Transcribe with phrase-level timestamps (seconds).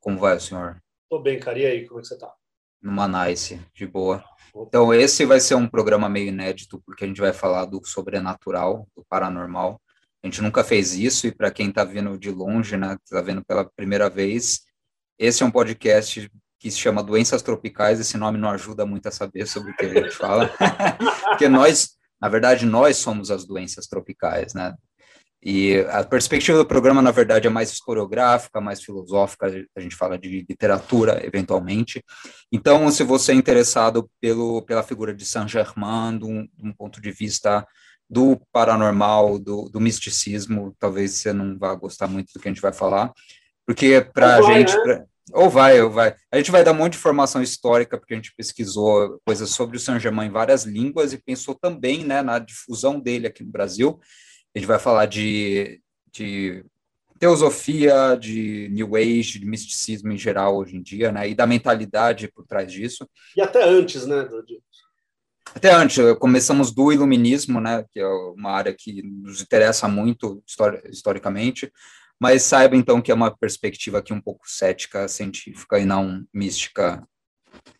[0.00, 0.76] Como vai, senhor?
[1.10, 1.58] Tô bem, cara.
[1.58, 2.32] E aí, como é que você tá?
[2.82, 4.24] Numa nice, de boa.
[4.54, 8.88] Então, esse vai ser um programa meio inédito, porque a gente vai falar do sobrenatural,
[8.96, 9.80] do paranormal.
[10.22, 13.44] A gente nunca fez isso, e para quem está vindo de longe, né, está vendo
[13.44, 14.62] pela primeira vez,
[15.18, 18.00] esse é um podcast que se chama Doenças Tropicais.
[18.00, 20.50] Esse nome não ajuda muito a saber sobre o que a gente fala,
[21.28, 24.74] porque nós, na verdade, nós somos as doenças tropicais, né?
[25.48, 29.46] E a perspectiva do programa, na verdade, é mais historiográfica, mais filosófica,
[29.76, 32.04] a gente fala de literatura, eventualmente.
[32.50, 37.00] Então, se você é interessado pelo, pela figura de Saint-Germain, de, um, de um, ponto
[37.00, 37.64] de vista
[38.10, 42.60] do paranormal, do, do, misticismo, talvez você não vá gostar muito do que a gente
[42.60, 43.12] vai falar,
[43.64, 44.76] porque para a gente...
[44.78, 44.82] Né?
[44.82, 46.16] Pra, ou vai, ou vai.
[46.32, 49.76] A gente vai dar um monte de informação histórica, porque a gente pesquisou coisas sobre
[49.76, 54.00] o Saint-Germain em várias línguas e pensou também né, na difusão dele aqui no Brasil.
[54.56, 56.64] A gente vai falar de, de
[57.18, 61.28] teosofia, de New Age, de misticismo em geral hoje em dia, né?
[61.28, 63.06] E da mentalidade por trás disso.
[63.36, 64.26] E até antes, né?
[65.54, 67.84] Até antes, começamos do iluminismo, né?
[67.92, 70.42] Que é uma área que nos interessa muito
[70.88, 71.70] historicamente,
[72.18, 77.06] mas saiba então que é uma perspectiva aqui um pouco cética, científica e não mística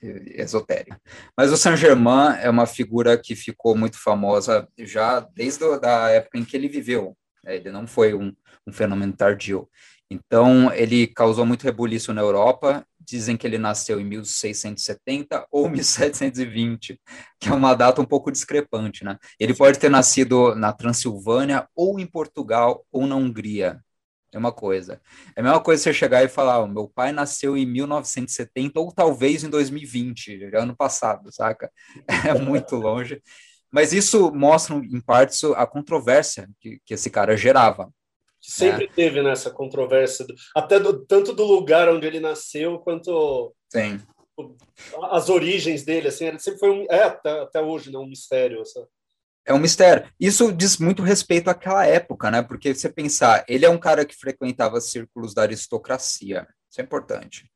[0.03, 1.01] esotérica.
[1.37, 6.45] Mas o Saint-Germain é uma figura que ficou muito famosa já desde a época em
[6.45, 7.17] que ele viveu.
[7.43, 7.57] Né?
[7.57, 8.33] Ele não foi um,
[8.67, 9.69] um fenômeno tardio.
[10.11, 12.87] Então, ele causou muito rebuliço na Europa.
[13.01, 17.01] Dizem que ele nasceu em 1670 ou 1720,
[17.41, 19.19] que é uma data um pouco discrepante, né?
[19.39, 23.81] Ele pode ter nascido na Transilvânia, ou em Portugal, ou na Hungria.
[24.37, 25.01] É uma coisa.
[25.35, 28.93] É a mesma coisa você chegar e falar, oh, meu pai nasceu em 1970 ou
[28.93, 31.73] talvez em 2020, ano passado, saca?
[32.29, 33.23] É muito longe.
[33.73, 37.91] Mas isso mostra, em parte, a controvérsia que, que esse cara gerava.
[38.39, 38.93] Sempre né?
[38.95, 43.99] teve nessa controvérsia, até do, tanto do lugar onde ele nasceu, quanto Sim.
[45.11, 48.61] as origens dele, assim, ele sempre foi um, é até, até hoje, né, um mistério,
[48.61, 48.87] essa,
[49.47, 50.09] é um mistério.
[50.19, 52.43] Isso diz muito respeito àquela época, né?
[52.43, 56.47] Porque você pensar, ele é um cara que frequentava círculos da aristocracia.
[56.69, 57.49] Isso é importante.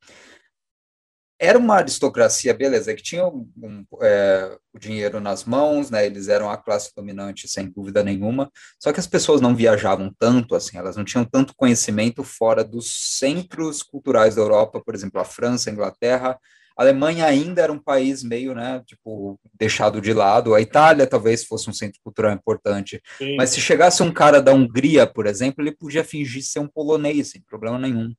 [1.37, 6.05] Era uma aristocracia, beleza, que tinha um, é, o dinheiro nas mãos, né?
[6.05, 8.49] Eles eram a classe dominante, sem dúvida nenhuma.
[8.79, 13.17] Só que as pessoas não viajavam tanto, assim, elas não tinham tanto conhecimento fora dos
[13.17, 16.39] centros culturais da Europa, por exemplo, a França, a Inglaterra,
[16.77, 20.53] a Alemanha ainda era um país meio, né, tipo, deixado de lado.
[20.53, 23.01] A Itália talvez fosse um centro cultural importante.
[23.17, 23.35] Sim.
[23.35, 27.31] Mas se chegasse um cara da Hungria, por exemplo, ele podia fingir ser um polonês,
[27.31, 28.13] sem problema nenhum.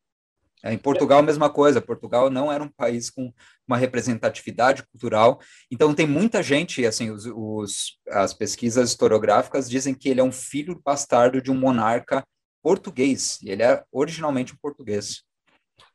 [0.64, 1.80] É, em Portugal, a mesma coisa.
[1.80, 3.32] Portugal não era um país com
[3.66, 5.40] uma representatividade cultural.
[5.70, 10.30] Então, tem muita gente, assim, os, os, as pesquisas historiográficas dizem que ele é um
[10.30, 12.22] filho bastardo de um monarca
[12.62, 13.40] português.
[13.42, 15.24] E ele é originalmente um português.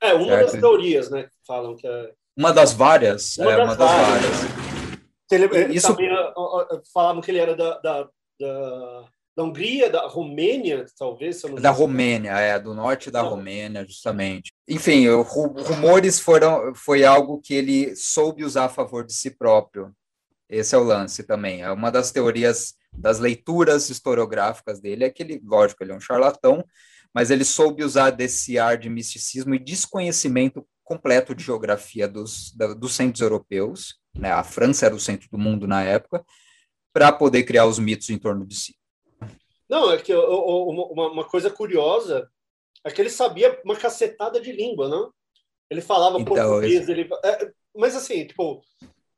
[0.02, 0.52] É, uma certo?
[0.52, 3.38] das teorias, né, falam que é uma das várias.
[3.38, 4.68] Uma, é, das, uma das várias.
[5.32, 5.88] Ele, Isso...
[5.88, 6.34] Sabia,
[6.94, 8.10] falavam que ele era da, da,
[8.40, 9.06] da,
[9.36, 11.42] da Hungria, da Romênia, talvez.
[11.42, 14.54] da Romênia, é, do norte da Romênia, justamente.
[14.68, 19.92] Enfim, rumores foram, foi algo que ele soube usar a favor de si próprio.
[20.50, 21.62] Esse é o lance também.
[21.62, 26.00] É uma das teorias das leituras historiográficas dele é que ele, lógico, ele é um
[26.00, 26.64] charlatão,
[27.14, 32.74] mas ele soube usar desse ar de misticismo e desconhecimento completo de geografia dos, da,
[32.74, 34.32] dos centros europeus, né?
[34.32, 36.26] a França era o centro do mundo na época,
[36.94, 38.76] para poder criar os mitos em torno de si.
[39.70, 42.30] Não, é que uma, uma coisa curiosa
[42.86, 45.12] é que ele sabia uma cacetada de língua, não?
[45.70, 48.62] Ele falava então, português, ele, é, mas assim, tipo,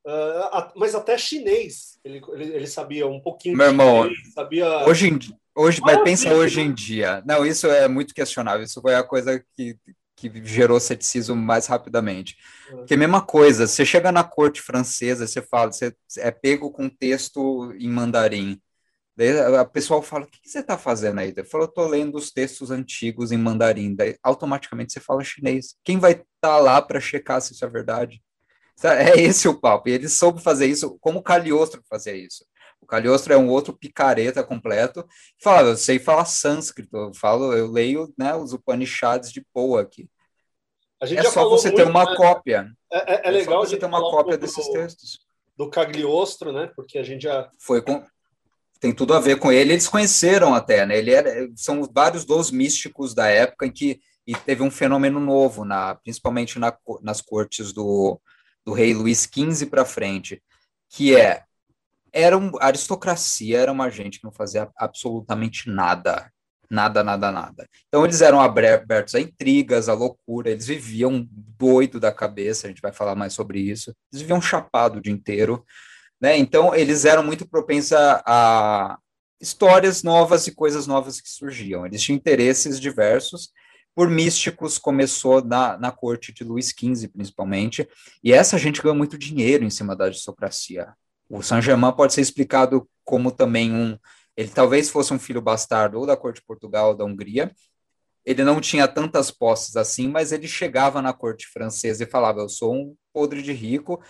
[0.07, 3.56] uh, mas até chinês ele, ele, ele, sabia um pouquinho.
[3.56, 4.88] Meu irmão, chinês, sabia.
[4.88, 5.19] Hoje em
[5.56, 7.22] hoje, mas pensa hoje em dia.
[7.28, 8.63] Não, isso é muito questionável.
[8.63, 9.78] Isso foi a coisa que
[10.19, 12.38] que gerou ceticismo mais rapidamente.
[12.72, 12.85] Uhum.
[12.85, 16.69] Que é a mesma coisa, você chega na corte francesa, você fala, você é pego
[16.72, 18.62] com texto em mandarim.
[19.16, 21.34] Daí a pessoa fala, o que, você está fazendo aí?
[21.35, 23.94] Eu falo, estou lendo os textos antigos em mandarim.
[23.95, 25.75] Daí automaticamente você fala chinês.
[25.83, 28.21] Quem vai estar tá lá para checar se isso é verdade?
[28.81, 29.89] É esse o papo.
[29.89, 32.45] E ele soube fazer isso, como Cagliostro fazia isso.
[32.89, 35.07] O Cagliostro é um outro picareta completo.
[35.39, 40.09] Fala, eu sei falar sânscrito, eu falo, eu leio né, os Upanishads de Poa aqui.
[41.00, 42.15] é só você muito, ter uma né?
[42.15, 42.68] cópia.
[42.91, 45.19] É, é, é legal você ter uma cópia um desses textos.
[45.56, 46.71] Do Cagliostro, né?
[46.75, 47.47] Porque a gente já.
[47.59, 48.03] Foi com.
[48.80, 49.74] Tem tudo a ver com ele.
[49.74, 50.97] Eles conheceram até, né?
[50.97, 55.63] Ele era, são vários dos místicos da época em que e teve um fenômeno novo,
[55.63, 58.19] na, principalmente na, nas cortes do,
[58.65, 60.42] do rei Luís XV para frente,
[60.88, 61.44] que é
[62.13, 66.31] era um, a aristocracia era uma gente que não fazia absolutamente nada.
[66.69, 67.67] Nada, nada, nada.
[67.88, 72.81] Então eles eram abertos a intrigas, a loucura, eles viviam doido da cabeça, a gente
[72.81, 73.95] vai falar mais sobre isso.
[74.11, 75.65] Eles viviam chapado o dia inteiro,
[76.21, 76.38] né?
[76.38, 78.97] Então eles eram muito propensos a, a
[79.41, 81.85] histórias novas e coisas novas que surgiam.
[81.85, 83.51] Eles tinham interesses diversos.
[83.95, 87.88] Por místicos, começou na, na corte de Luís XV, principalmente,
[88.23, 90.94] e essa gente ganhou muito dinheiro em cima da aristocracia.
[91.30, 93.98] O Saint-Germain pode ser explicado como também um
[94.40, 97.52] ele talvez fosse um filho bastardo ou da corte de Portugal ou da Hungria.
[98.26, 102.48] Ele não tinha tantas posses assim, mas ele chegava na corte francesa e falava: Eu
[102.48, 104.02] sou um podre de rico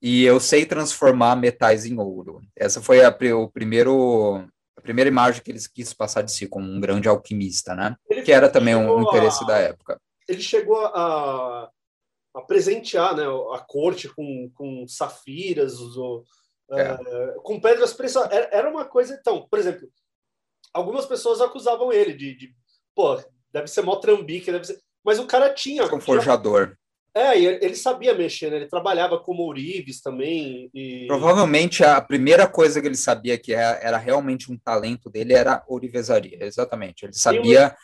[0.00, 2.40] e eu sei transformar metais em ouro.
[2.56, 4.42] Essa foi a, o primeiro,
[4.78, 7.96] a primeira imagem que ele quis passar de si como um grande alquimista, né?
[8.08, 10.00] Ele que era também um interesse a, da época.
[10.26, 11.70] Ele chegou a,
[12.34, 16.24] a presentear né, a corte com, com safiras, usou
[16.70, 16.92] é.
[16.94, 18.30] Uh, com pedras preciosas.
[18.32, 19.16] Era uma coisa.
[19.18, 19.88] Então, por exemplo,
[20.72, 22.54] algumas pessoas acusavam ele de, de
[22.94, 23.22] pô,
[23.52, 24.78] deve ser mó trambique, deve ser.
[25.04, 25.84] Mas o cara tinha.
[25.84, 26.76] Um forjador.
[27.14, 28.56] É, e ele sabia mexer, né?
[28.56, 30.68] Ele trabalhava como ourives também.
[30.74, 31.06] E...
[31.06, 35.64] Provavelmente a primeira coisa que ele sabia que era, era realmente um talento dele era
[35.66, 37.06] ourivesaria, exatamente.
[37.06, 37.76] Ele sabia uma...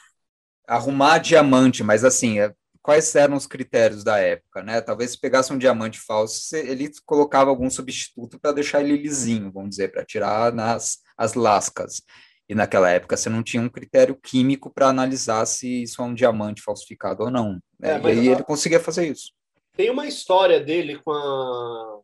[0.67, 2.53] arrumar diamante, mas assim, é,
[2.83, 4.81] quais eram os critérios da época, né?
[4.81, 9.71] Talvez se pegasse um diamante falso, ele colocava algum substituto para deixar ele lisinho, vamos
[9.71, 12.03] dizer, para tirar nas as lascas.
[12.49, 16.15] E naquela época você não tinha um critério químico para analisar se isso é um
[16.15, 17.61] diamante falsificado ou não.
[17.79, 17.93] Né?
[17.93, 19.33] É, e aí ele conseguia fazer isso.
[19.75, 22.01] Tem uma história dele com a,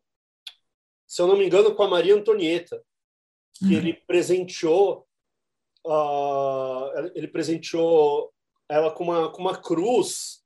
[1.05, 2.81] se eu não me engano, com a Maria Antonieta,
[3.57, 3.71] que hum.
[3.71, 5.05] ele presenteou,
[5.85, 8.31] uh, ele presenteou
[8.69, 10.39] ela com uma, com uma cruz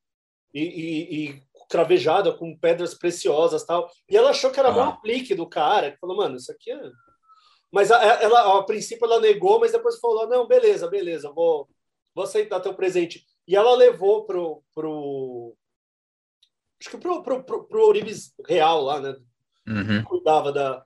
[0.53, 3.89] e, e, e cravejada com pedras preciosas tal.
[4.09, 4.77] E ela achou que era ah.
[4.77, 6.91] um aplique do cara, que falou, mano, isso aqui é.
[7.71, 11.67] Mas a, ela, a princípio, ela negou, mas depois falou: não, beleza, beleza, vou,
[12.13, 13.25] vou aceitar teu presente.
[13.47, 14.63] E ela levou pro.
[14.75, 15.55] pro
[16.79, 19.15] acho que pro, pro, pro, pro Orives Real lá, né?
[19.67, 20.03] Uhum.
[20.03, 20.85] Cuidava da,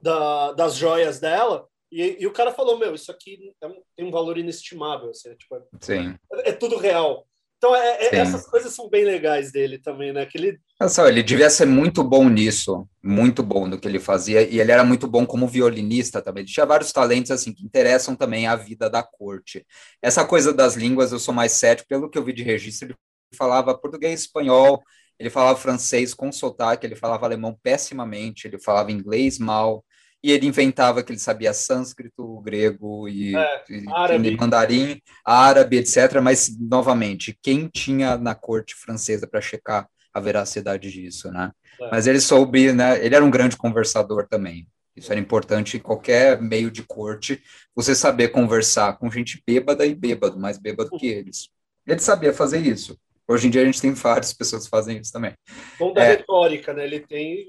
[0.00, 1.66] da, das joias dela.
[1.90, 5.10] E, e, o cara falou: Meu, isso aqui é um, tem um valor inestimável.
[5.10, 6.16] Assim, é, tipo, Sim.
[6.34, 7.26] É, é tudo real.
[7.62, 10.26] Então, é, é, essas coisas são bem legais dele também, né?
[10.26, 10.58] Que ele...
[10.80, 14.72] Nossa, ele devia ser muito bom nisso, muito bom no que ele fazia, e ele
[14.72, 16.42] era muito bom como violinista também.
[16.42, 19.64] Ele tinha vários talentos, assim, que interessam também a vida da corte.
[20.02, 22.96] Essa coisa das línguas, eu sou mais cético, pelo que eu vi de registro, ele
[23.36, 24.82] falava português, espanhol,
[25.16, 29.84] ele falava francês com sotaque, ele falava alemão pessimamente, ele falava inglês mal,
[30.22, 34.36] e ele inventava que ele sabia sânscrito, grego e, é, e árabe.
[34.36, 36.20] mandarim, árabe, etc.
[36.22, 41.50] Mas, novamente, quem tinha na corte francesa para checar a veracidade disso, né?
[41.80, 41.90] É.
[41.90, 43.04] Mas ele soube, né?
[43.04, 44.68] Ele era um grande conversador também.
[44.94, 47.42] Isso era importante em qualquer meio de corte,
[47.74, 51.48] você saber conversar com gente bêbada e bêbado, mais bêbado que eles.
[51.86, 52.96] Ele sabia fazer isso.
[53.26, 55.32] Hoje em dia a gente tem várias pessoas que fazem isso também.
[55.78, 56.84] Bom da é, retórica, né?
[56.84, 57.46] Ele tem.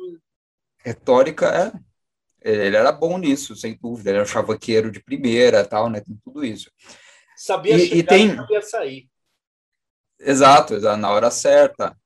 [0.84, 1.93] Retórica, é
[2.44, 4.10] ele era bom nisso, sem dúvida.
[4.10, 6.02] Ele era um chavaqueiro de primeira, tal, né?
[6.02, 6.70] Tem tudo isso.
[7.36, 8.36] Sabia e, chegar e tem...
[8.36, 9.10] sabia sair.
[10.20, 11.98] Exato, na hora certa.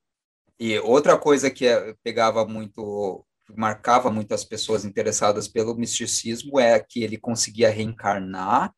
[0.58, 3.24] E outra coisa que é, pegava muito,
[3.56, 8.72] marcava muito as pessoas interessadas pelo misticismo é que ele conseguia reencarnar,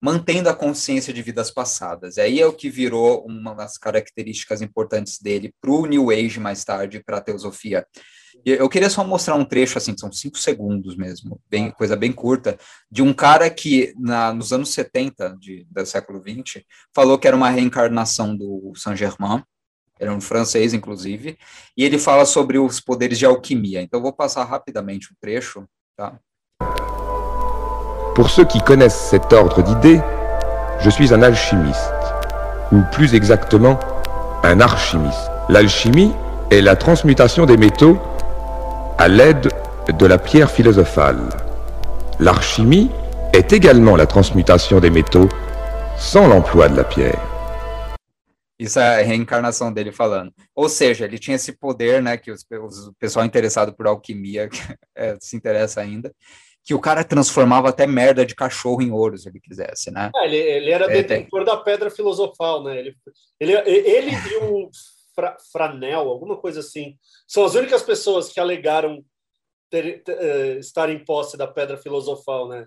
[0.00, 2.16] mantendo a consciência de vidas passadas.
[2.16, 6.40] E aí é o que virou uma das características importantes dele para o New Age
[6.40, 7.86] mais tarde, para a teosofia
[8.44, 12.58] eu queria só mostrar um trecho, assim, são cinco segundos mesmo, bem, coisa bem curta,
[12.90, 17.36] de um cara que, na, nos anos 70 de, do século XX, falou que era
[17.36, 19.42] uma reencarnação do Saint-Germain,
[19.98, 21.38] era um francês, inclusive,
[21.76, 23.80] e ele fala sobre os poderes de alquimia.
[23.80, 25.64] Então, eu vou passar rapidamente o um trecho,
[25.96, 26.18] tá?
[28.14, 30.02] Pour ceux qui connaissent cet ordre d'idées,
[30.80, 31.94] je suis un alchimiste,
[32.72, 33.78] ou plus exactement,
[34.42, 35.30] un archimiste.
[35.48, 36.12] L'alchimie
[36.50, 37.98] est la transmutation des métaux
[38.98, 39.48] à l'aide
[39.98, 41.28] de la pierre philosophale.
[42.20, 42.90] L'archimie
[43.32, 45.28] est également la transmutation des métaux
[45.96, 47.20] sans l'emploi de la pierre.
[48.58, 50.32] Isso é a reencarnação dele falando.
[50.54, 54.48] Ou seja, ele tinha esse poder, né, que os, os, o pessoal interessado por alquimia
[54.94, 56.14] é, se interessa ainda,
[56.64, 60.12] que o cara transformava até merda de cachorro em ouro, se ele quisesse, né?
[60.14, 61.54] É, ele, ele, era é, detentor tem...
[61.54, 62.78] da pedra filosofal, né?
[62.78, 62.96] Ele,
[63.40, 64.70] ele, ele e o
[65.14, 66.98] Fra, Franel, alguma coisa assim.
[67.26, 69.04] São as únicas pessoas que alegaram
[69.70, 72.66] ter, ter, uh, estar em posse da pedra filosofal, né?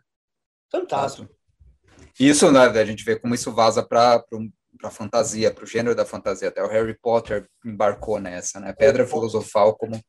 [0.72, 1.34] Fantástico.
[2.20, 4.24] Isso, né, a gente vê como isso vaza para
[4.78, 6.50] para fantasia, para o gênero da fantasia.
[6.50, 8.74] Até o Harry Potter embarcou nessa, né?
[8.74, 10.02] Pedra filosofal como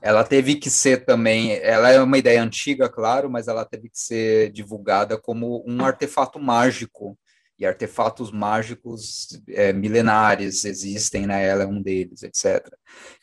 [0.00, 3.98] ela teve que ser também, ela é uma ideia antiga, claro, mas ela teve que
[3.98, 7.16] ser divulgada como um artefato mágico
[7.58, 11.46] e artefatos mágicos é, milenares existem, né?
[11.46, 12.68] Ela é um deles, etc.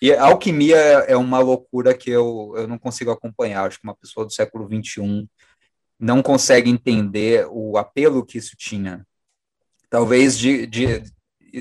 [0.02, 3.66] E a alquimia é uma loucura que eu, eu não consigo acompanhar.
[3.68, 5.28] Acho que uma pessoa do século XXI
[6.00, 9.06] não consegue entender o apelo que isso tinha.
[9.90, 11.04] Talvez de, de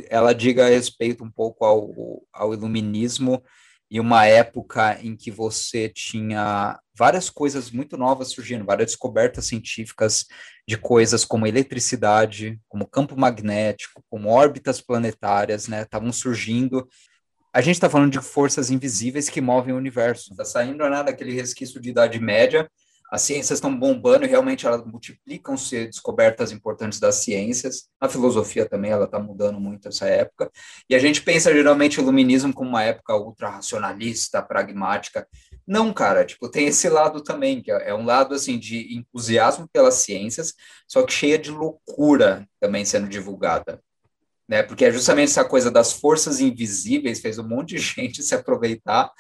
[0.08, 3.42] ela diga a respeito um pouco ao, ao iluminismo
[3.90, 10.26] e uma época em que você tinha várias coisas muito novas surgindo, várias descobertas científicas
[10.68, 15.80] de coisas como eletricidade, como campo magnético, como órbitas planetárias, né?
[15.80, 16.86] Estavam surgindo.
[17.54, 20.32] A gente está falando de forças invisíveis que movem o universo.
[20.32, 22.68] Está saindo né, daquele resquício de Idade Média
[23.10, 27.88] as ciências estão bombando e realmente elas multiplicam-se descobertas importantes das ciências.
[27.98, 30.50] A filosofia também ela está mudando muito essa época.
[30.88, 35.26] E a gente pensa geralmente o iluminismo como uma época ultra racionalista, pragmática.
[35.68, 39.96] Não, cara, tipo, tem esse lado também, que é um lado assim de entusiasmo pelas
[39.96, 40.54] ciências,
[40.86, 43.78] só que cheia de loucura também sendo divulgada.
[44.48, 44.62] Né?
[44.62, 49.12] Porque é justamente essa coisa das forças invisíveis fez um monte de gente se aproveitar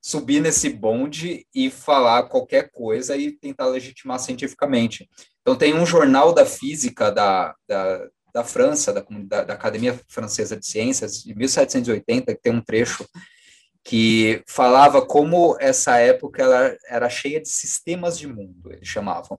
[0.00, 5.06] subir nesse bonde e falar qualquer coisa e tentar legitimar cientificamente.
[5.42, 10.56] Então, tem um jornal da física da, da, da França, da, da, da Academia Francesa
[10.56, 13.06] de Ciências, de 1780, que tem um trecho
[13.84, 19.38] que falava como essa época ela era cheia de sistemas de mundo, eles chamavam.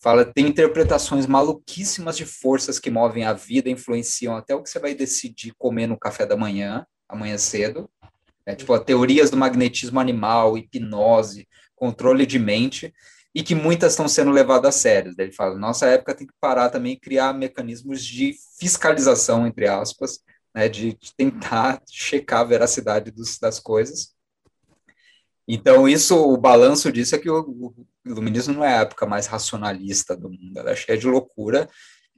[0.00, 4.80] Fala, tem interpretações maluquíssimas de forças que movem a vida, influenciam até o que você
[4.80, 7.88] vai decidir comer no café da manhã, amanhã cedo,
[8.44, 8.56] né?
[8.56, 11.46] tipo, teorias do magnetismo animal, hipnose,
[11.76, 12.92] controle de mente,
[13.34, 15.14] e que muitas estão sendo levadas a sério.
[15.16, 20.18] Ele fala, nossa época tem que parar também e criar mecanismos de fiscalização, entre aspas,
[20.54, 24.14] né, de, tentar checar a veracidade dos, das coisas.
[25.46, 29.26] Então, isso, o balanço disso é que o, o iluminismo não é a época mais
[29.26, 31.68] racionalista do mundo, ela é cheia de loucura,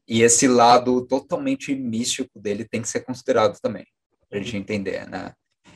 [0.06, 3.86] e esse lado totalmente místico dele tem que ser considerado também,
[4.28, 5.32] para a gente entender, né?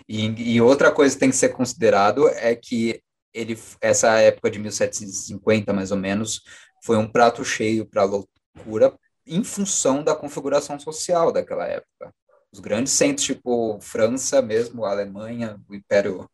[0.06, 4.58] E, e, outra coisa que tem que ser considerado é que ele, essa época de
[4.58, 6.42] 1750, mais ou menos,
[6.82, 12.12] foi um prato cheio para a loucura em função da configuração social daquela época.
[12.52, 16.28] Os grandes centros, tipo França mesmo, Alemanha, o Império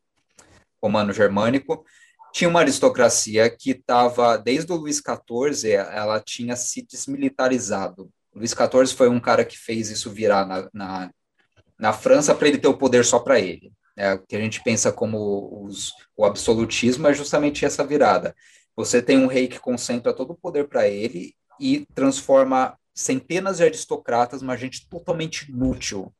[0.82, 1.84] Romano-Germânico,
[2.32, 8.10] tinha uma aristocracia que estava, desde o Luís XIV, ela tinha se desmilitarizado.
[8.34, 11.10] O Luís XIV foi um cara que fez isso virar na, na
[11.78, 13.72] na França para ele ter o poder só para ele.
[13.96, 18.34] É, o que a gente pensa como os, o absolutismo é justamente essa virada.
[18.76, 23.64] Você tem um rei que concentra todo o poder para ele e transforma centenas de
[23.64, 26.14] aristocratas uma gente totalmente inútil.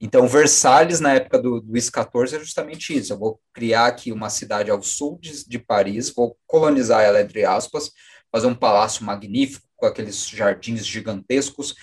[0.00, 3.12] Então, Versalhes, na época do Luís XIV, é justamente isso.
[3.12, 7.44] Eu vou criar aqui uma cidade ao sul de, de Paris, vou colonizar ela, entre
[7.44, 7.90] aspas,
[8.32, 11.74] fazer um palácio magnífico com aqueles jardins gigantescos,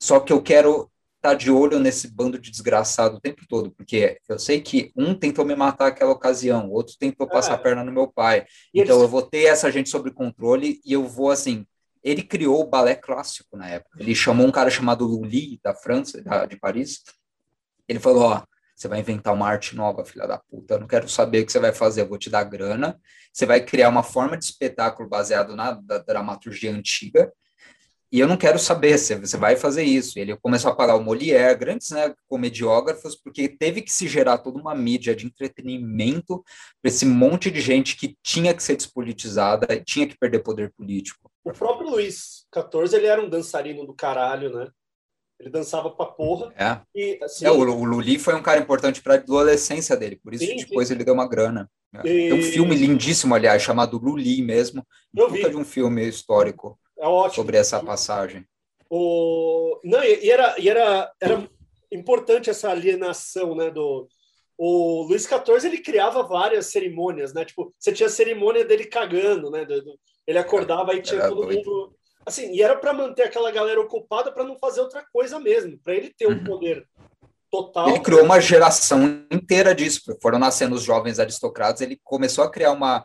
[0.00, 3.72] só que eu quero estar tá de olho nesse bando de desgraçado o tempo todo,
[3.72, 7.54] porque eu sei que um tentou me matar naquela ocasião, outro tentou passar é.
[7.54, 8.46] a perna no meu pai.
[8.72, 9.02] Então eles...
[9.02, 11.66] eu vou ter essa gente sob controle e eu vou assim.
[12.02, 14.00] Ele criou o balé clássico na época.
[14.00, 17.02] Ele chamou um cara chamado Lully da França, da, de Paris.
[17.88, 18.42] Ele falou: Ó,
[18.74, 20.74] você vai inventar uma arte nova, filha da puta.
[20.74, 22.98] Eu não quero saber o que você vai fazer, eu vou te dar grana.
[23.32, 25.72] Você vai criar uma forma de espetáculo baseado na
[26.06, 27.32] dramaturgia antiga
[28.10, 30.18] e eu não quero saber se você vai fazer isso.
[30.18, 34.58] Ele começou a pagar o Molière, grandes né, comediógrafos, porque teve que se gerar toda
[34.58, 36.42] uma mídia de entretenimento
[36.80, 41.30] para esse monte de gente que tinha que ser despolitizada tinha que perder poder político.
[41.48, 44.68] O próprio Luiz XIV, ele era um dançarino do caralho, né?
[45.40, 46.52] Ele dançava pra porra.
[46.56, 46.80] É.
[46.94, 50.34] E, assim, é o, o Luli foi um cara importante para a adolescência dele, por
[50.34, 50.94] isso sim, depois sim.
[50.94, 51.70] ele deu uma grana.
[51.94, 52.00] É.
[52.00, 52.28] E...
[52.28, 54.84] Tem um filme lindíssimo, aliás, chamado Luli mesmo.
[55.16, 55.48] Eu vi.
[55.48, 56.78] de um filme histórico.
[56.98, 57.36] É ótimo.
[57.36, 58.44] Sobre essa passagem.
[58.90, 59.78] O...
[59.84, 61.48] Não, e era, e era, era
[61.92, 64.08] importante essa alienação, né, do...
[64.60, 67.44] O Luiz XIV, ele criava várias cerimônias, né?
[67.44, 69.64] Tipo, você tinha a cerimônia dele cagando, né?
[70.28, 71.56] Ele acordava e tinha era todo doido.
[71.56, 71.96] mundo...
[72.26, 75.94] Assim, e era para manter aquela galera ocupada para não fazer outra coisa mesmo, para
[75.94, 76.44] ele ter um uhum.
[76.44, 76.86] poder
[77.50, 77.88] total.
[77.88, 80.02] Ele criou uma geração inteira disso.
[80.20, 83.02] Foram nascendo os jovens aristocratas, ele começou a criar uma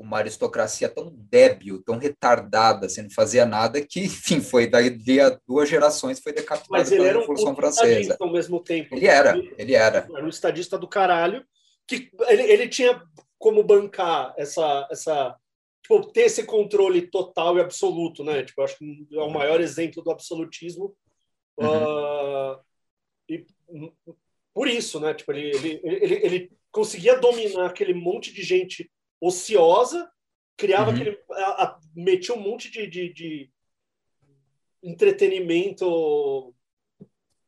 [0.00, 4.88] uma aristocracia tão débil, tão retardada, sem assim, fazia nada, que, enfim, foi daí
[5.20, 8.16] a duas gerações foi decapitado pela Revolução um Francesa.
[8.18, 8.96] ao mesmo tempo.
[8.96, 10.08] Ele era, ele era.
[10.10, 11.44] Era um estadista do caralho,
[11.86, 13.02] que ele, ele tinha
[13.38, 15.36] como bancar essa, essa
[15.90, 18.44] tipo, ter esse controle total e absoluto, né?
[18.44, 20.96] Tipo, acho que é o maior exemplo do absolutismo.
[21.58, 22.54] Uhum.
[22.54, 22.60] Uh,
[23.28, 23.44] e
[24.54, 25.12] por isso, né?
[25.14, 30.10] Tipo, ele, ele, ele, ele conseguia dominar aquele monte de gente ociosa,
[30.56, 30.96] criava uhum.
[30.96, 31.18] aquele.
[31.32, 33.50] A, a, metia um monte de, de, de,
[34.82, 36.54] entretenimento,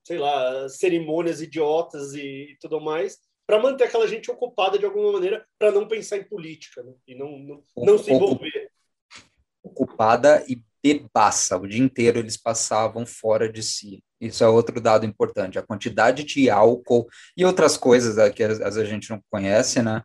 [0.05, 3.19] sei lá, cerimônias idiotas e, tudo mais,
[3.53, 6.95] para manter aquela gente ocupada de alguma maneira, para não pensar em política né?
[7.07, 8.71] e não, não, não se envolver.
[9.63, 11.59] Ocupada e bebaça.
[11.59, 14.03] O dia inteiro eles passavam fora de si.
[14.19, 15.59] Isso é outro dado importante.
[15.59, 17.07] A quantidade de álcool
[17.37, 20.03] e outras coisas que às vezes a gente não conhece, né?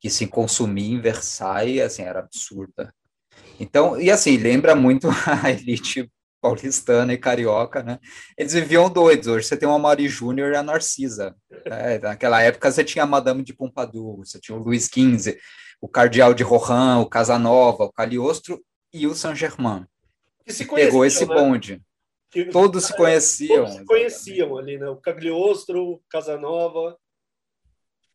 [0.00, 2.92] Que se consumia em Versailles, assim, era absurda.
[3.60, 5.06] Então, e assim, lembra muito
[5.44, 7.98] a elite paulistana e carioca, né?
[8.36, 9.26] Eles viviam doidos.
[9.26, 11.34] Hoje você tem uma Mari Júnior e a Narcisa.
[11.66, 11.98] Né?
[11.98, 15.38] Naquela época você tinha a Madame de Pompadour, você tinha o Luiz XV,
[15.80, 19.86] o Cardeal de Rohan, o Casanova, o Caliostro e o Saint-Germain.
[20.44, 21.34] Que se pegou esse né?
[21.34, 21.82] bonde.
[22.30, 23.64] Que, todos se conheciam.
[23.64, 24.88] Todos se conheciam ali, né?
[24.88, 26.96] O Cagliostro, o Casanova.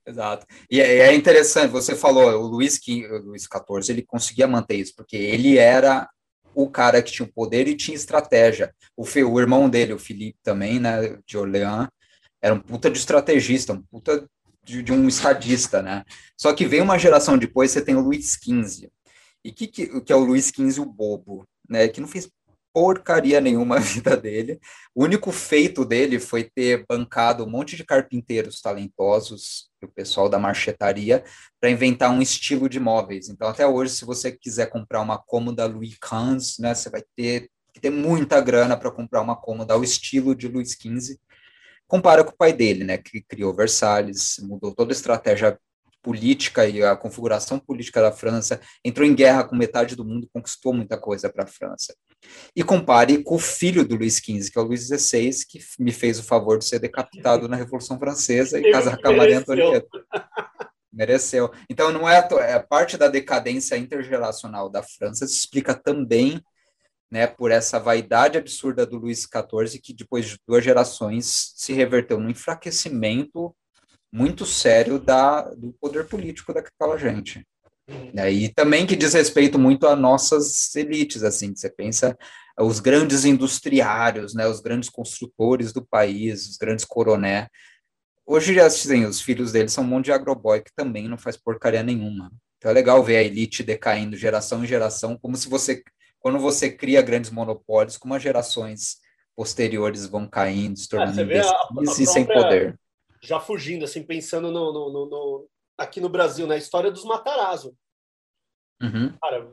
[0.06, 0.46] Exato.
[0.70, 4.94] E é, é interessante, você falou, o Luiz, o Luiz XIV, ele conseguia manter isso,
[4.96, 6.10] porque ele era
[6.56, 8.74] o cara que tinha o poder e tinha estratégia.
[8.96, 11.88] O, o irmão dele, o Felipe também, né, de Orleans,
[12.42, 14.28] era um puta de estrategista, um puta
[14.64, 16.04] de, de, um estadista, né?
[16.38, 18.90] Só que veio uma geração depois, você tem o Luiz XV.
[19.44, 21.88] E que, que, que é o Luiz XV o bobo, né?
[21.88, 22.30] Que não fez
[22.74, 24.60] porcaria nenhuma a vida dele.
[24.94, 30.40] O único feito dele foi ter bancado um monte de carpinteiros talentosos, o pessoal da
[30.40, 31.24] marchetaria,
[31.62, 33.30] para inventar um estilo de móveis.
[33.30, 37.50] Então, até hoje, se você quiser comprar uma cômoda Louis XV, né, você vai ter
[37.74, 41.18] que ter muita grana para comprar uma cômoda ao estilo de Luís XV.
[41.88, 45.60] Compara com o pai dele, né, que criou Versalhes, mudou toda a estratégia
[46.04, 50.74] política e a configuração política da França, entrou em guerra com metade do mundo, conquistou
[50.74, 51.96] muita coisa para a França.
[52.56, 55.92] E compare com o filho do Luís XV, que é o Luís XVI, que me
[55.92, 59.88] fez o favor de ser decapitado na Revolução Francesa e casar com a Maria Antonieta.
[60.92, 61.52] Mereceu.
[61.70, 66.40] Então, não é, é parte da decadência intergeracional da França se explica também
[67.10, 72.20] né, por essa vaidade absurda do Luís XIV, que depois de duas gerações se reverteu
[72.20, 73.56] no enfraquecimento
[74.14, 77.44] muito sério da, do poder político daquela gente.
[78.14, 78.32] Né?
[78.32, 82.16] E também que diz respeito muito a nossas elites, assim, você pensa
[82.60, 87.48] os grandes industriários, né, os grandes construtores do país, os grandes coroné.
[88.24, 91.82] Hoje, assim, os filhos deles são um monte de agroboy que também não faz porcaria
[91.82, 92.32] nenhuma.
[92.58, 95.82] Então é legal ver a elite decaindo geração em geração, como se você,
[96.20, 98.98] quando você cria grandes monopólios, como as gerações
[99.36, 102.80] posteriores vão caindo, se tornando ah, imbecil e sem poder
[103.24, 107.76] já fugindo, assim, pensando no, no, no, no aqui no Brasil, na história dos Matarazzo.
[108.82, 109.18] Uhum.
[109.22, 109.52] Cara,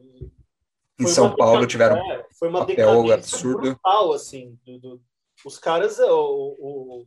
[0.98, 3.60] em São Paulo tiveram é, foi uma papel absurdo.
[3.60, 4.58] brutal, assim.
[4.64, 5.02] Do, do,
[5.46, 7.06] os caras, o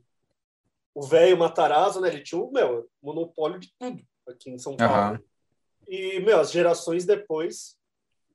[1.01, 5.13] velho Matarazzo, né, ele tinha o meu, monopólio de tudo aqui em São Paulo.
[5.13, 5.23] Uhum.
[5.87, 7.77] E, meu, as gerações depois,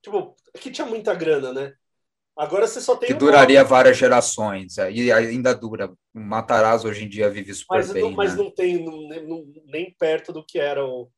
[0.02, 1.74] tipo, aqui tinha muita grana, né?
[2.38, 3.08] Agora você só tem.
[3.08, 3.68] Que duraria nome.
[3.68, 5.92] várias gerações, é, e ainda dura.
[6.14, 8.02] Matarazzo hoje em dia vive super mas, bem.
[8.02, 8.44] Não, mas né?
[8.44, 11.10] não tem não, nem perto do que era o.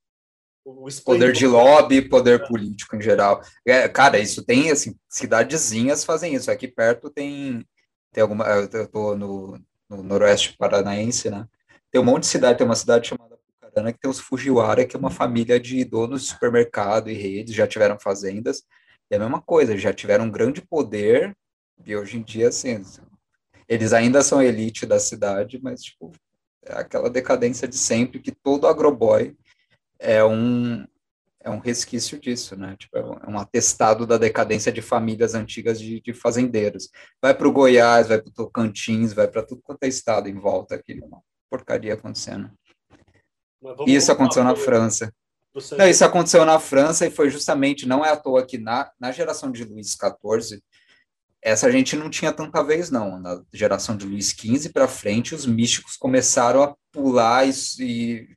[0.64, 3.42] o poder de lobby, poder político em geral.
[3.66, 6.50] É, cara, isso tem, assim, cidadezinhas fazem isso.
[6.50, 7.66] Aqui perto tem,
[8.14, 8.46] tem alguma.
[8.46, 11.46] Eu tô no, no noroeste paranaense, né?
[11.92, 14.96] Tem um monte de cidade, tem uma cidade chamada Pucarana que tem os Fujiwara, que
[14.96, 18.62] é uma família de donos de supermercado e redes, já tiveram fazendas
[19.10, 21.36] é a mesma coisa, já tiveram um grande poder,
[21.84, 22.82] e hoje em dia, assim,
[23.68, 26.12] eles ainda são elite da cidade, mas, tipo,
[26.64, 29.36] é aquela decadência de sempre que todo agroboy
[29.98, 30.86] é um,
[31.40, 32.76] é um resquício disso, né?
[32.78, 36.90] Tipo, é um atestado da decadência de famílias antigas de, de fazendeiros.
[37.20, 40.38] Vai para o Goiás, vai para o Tocantins, vai para tudo quanto é estado em
[40.38, 42.50] volta aqui, uma porcaria acontecendo.
[43.86, 45.12] Isso aconteceu na França.
[45.76, 49.10] Não, isso aconteceu na França e foi justamente, não é à toa que na, na
[49.10, 50.62] geração de Luís XIV,
[51.42, 53.18] essa gente não tinha tanta vez, não.
[53.18, 58.28] Na geração de Luís XV para frente, os místicos começaram a pular e,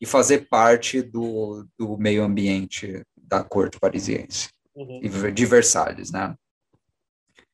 [0.00, 5.00] e fazer parte do, do meio ambiente da corte parisiense, uhum.
[5.32, 6.34] de Versalhes, né?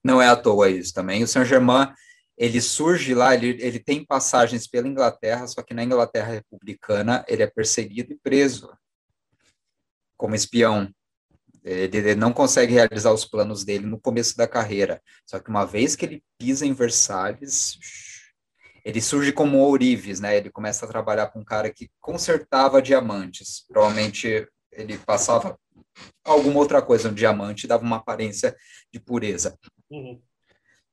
[0.05, 1.23] Não é à toa isso também.
[1.23, 1.93] O Saint-Germain,
[2.37, 7.43] ele surge lá, ele, ele tem passagens pela Inglaterra, só que na Inglaterra republicana ele
[7.43, 8.69] é perseguido e preso
[10.17, 10.91] como espião.
[11.65, 15.03] Ele não consegue realizar os planos dele no começo da carreira.
[15.27, 17.77] Só que uma vez que ele pisa em Versalhes,
[18.85, 20.37] ele surge como ourives, né?
[20.37, 23.65] Ele começa a trabalhar com um cara que consertava diamantes.
[23.67, 25.59] Provavelmente ele passava
[26.25, 28.55] alguma outra coisa no diamante, dava uma aparência
[28.93, 29.59] de pureza.
[29.91, 30.23] Uhum.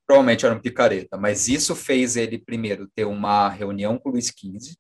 [0.08, 4.28] Provavelmente era um picareta, mas isso fez ele primeiro ter uma reunião com o Luiz
[4.28, 4.76] XV,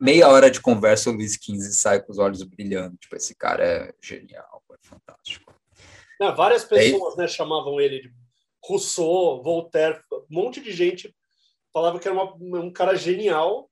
[0.00, 2.96] meia hora de conversa, o Luiz XV sai com os olhos brilhando.
[2.96, 5.54] Tipo, esse cara é genial, é fantástico.
[6.18, 8.12] Não, várias pessoas né, chamavam ele de
[8.64, 11.14] Rousseau, Voltaire, um monte de gente
[11.72, 13.70] falava que era uma, um cara genial,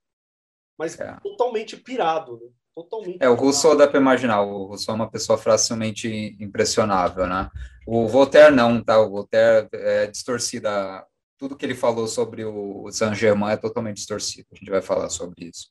[0.78, 1.18] mas é.
[1.20, 2.48] totalmente pirado, né?
[2.74, 7.50] Totalmente é, o Rousseau dá para imaginar, o Rousseau é uma pessoa facilmente impressionável, né?
[7.86, 9.00] O Voltaire não, tá?
[9.00, 11.04] O Voltaire é distorcida,
[11.36, 15.46] tudo que ele falou sobre o Saint-Germain é totalmente distorcido, a gente vai falar sobre
[15.46, 15.70] isso.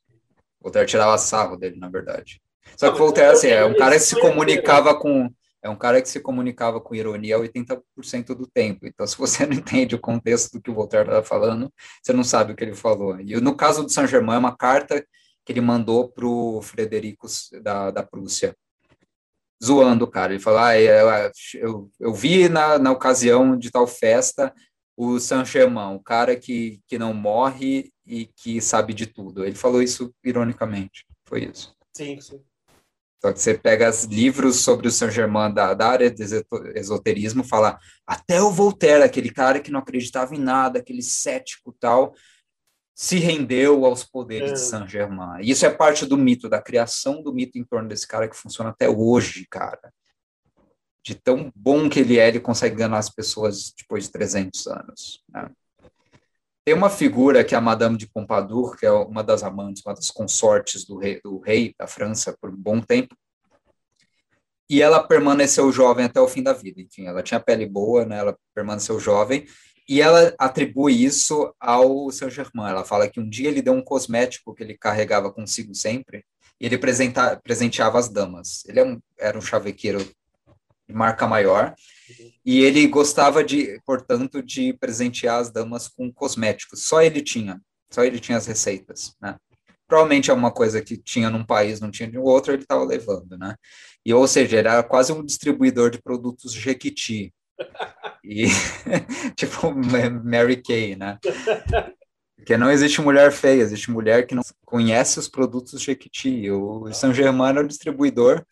[0.68, 2.42] Voltaire tirava sarro dele, na verdade.
[2.76, 5.32] Só que Voltaire, assim, é um cara que se comunicava com
[5.64, 7.82] é um cara que se comunicava com ironia 80%
[8.36, 8.86] do tempo.
[8.86, 12.24] Então, se você não entende o contexto do que o Voltaire está falando, você não
[12.24, 13.20] sabe o que ele falou.
[13.20, 15.04] E no caso do Saint-Germain, é uma carta
[15.44, 17.28] que ele mandou para o Frederico
[17.62, 18.56] da, da Prússia,
[19.64, 20.34] zoando o cara.
[20.34, 24.54] Ele falou: ah, eu, eu, eu vi na, na ocasião de tal festa
[24.98, 29.46] o Saint-Germain, o cara que, que não morre e que sabe de tudo.
[29.46, 31.06] Ele falou isso ironicamente.
[31.24, 31.76] Foi isso.
[31.94, 32.42] Sim, sim.
[33.22, 36.24] Só que você pega livros sobre o Saint-Germain da, da, área de
[36.76, 42.14] esoterismo, fala até o Voltaire, aquele cara que não acreditava em nada, aquele cético tal,
[42.96, 44.54] se rendeu aos poderes é.
[44.54, 45.42] de Saint-Germain.
[45.42, 48.72] Isso é parte do mito, da criação do mito em torno desse cara que funciona
[48.72, 49.94] até hoje, cara.
[51.08, 55.24] De tão bom que ele é, ele consegue enganar as pessoas depois de 300 anos.
[55.30, 55.50] Né?
[56.66, 59.96] Tem uma figura que é a Madame de Pompadour, que é uma das amantes, uma
[59.96, 63.16] das consortes do rei, do rei da França por um bom tempo,
[64.70, 66.82] e ela permaneceu jovem até o fim da vida.
[66.82, 68.18] Enfim, ela tinha pele boa, né?
[68.18, 69.48] Ela permaneceu jovem
[69.88, 72.72] e ela atribui isso ao Saint Germain.
[72.72, 76.26] Ela fala que um dia ele deu um cosmético que ele carregava consigo sempre
[76.60, 78.66] e ele presenteava as damas.
[78.66, 80.06] Ele é era um chavequeiro
[80.94, 81.76] marca maior
[82.46, 86.84] e ele gostava de, portanto, de presentear as damas com cosméticos.
[86.84, 89.36] Só ele tinha, só ele tinha as receitas, né?
[89.88, 93.38] Provavelmente é uma coisa que tinha num país, não tinha de outro, ele estava levando,
[93.38, 93.56] né?
[94.06, 97.34] E, ou seja, era quase um distribuidor de produtos Jequiti.
[98.24, 98.48] E,
[99.36, 99.74] tipo,
[100.24, 101.18] Mary Kay, né?
[102.36, 106.50] Porque não existe mulher feia, existe mulher que não conhece os produtos Jequiti.
[106.52, 108.46] O Saint Germain é o distribuidor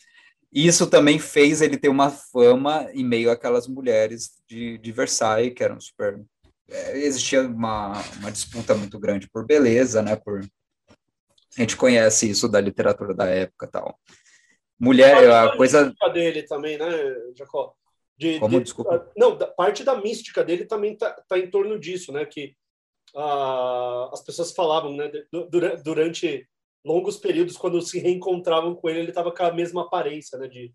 [0.55, 5.61] isso também fez ele ter uma fama em meio àquelas mulheres de, de Versailles, que
[5.61, 6.23] eram super.
[6.69, 10.15] É, existia uma, uma disputa muito grande por beleza, né?
[10.15, 10.39] Por,
[11.57, 13.99] a gente conhece isso da literatura da época tal.
[14.79, 15.93] Mulher, a coisa.
[16.13, 16.87] dele também, né,
[17.37, 17.73] Jacó?
[18.17, 19.11] De, Como, de, desculpa?
[19.17, 22.25] Não, parte da mística dele também tá, tá em torno disso, né?
[22.25, 22.55] Que
[23.13, 25.11] uh, as pessoas falavam, né?
[25.83, 26.47] Durante
[26.85, 30.47] longos períodos, quando se reencontravam com ele, ele estava com a mesma aparência, né?
[30.47, 30.71] De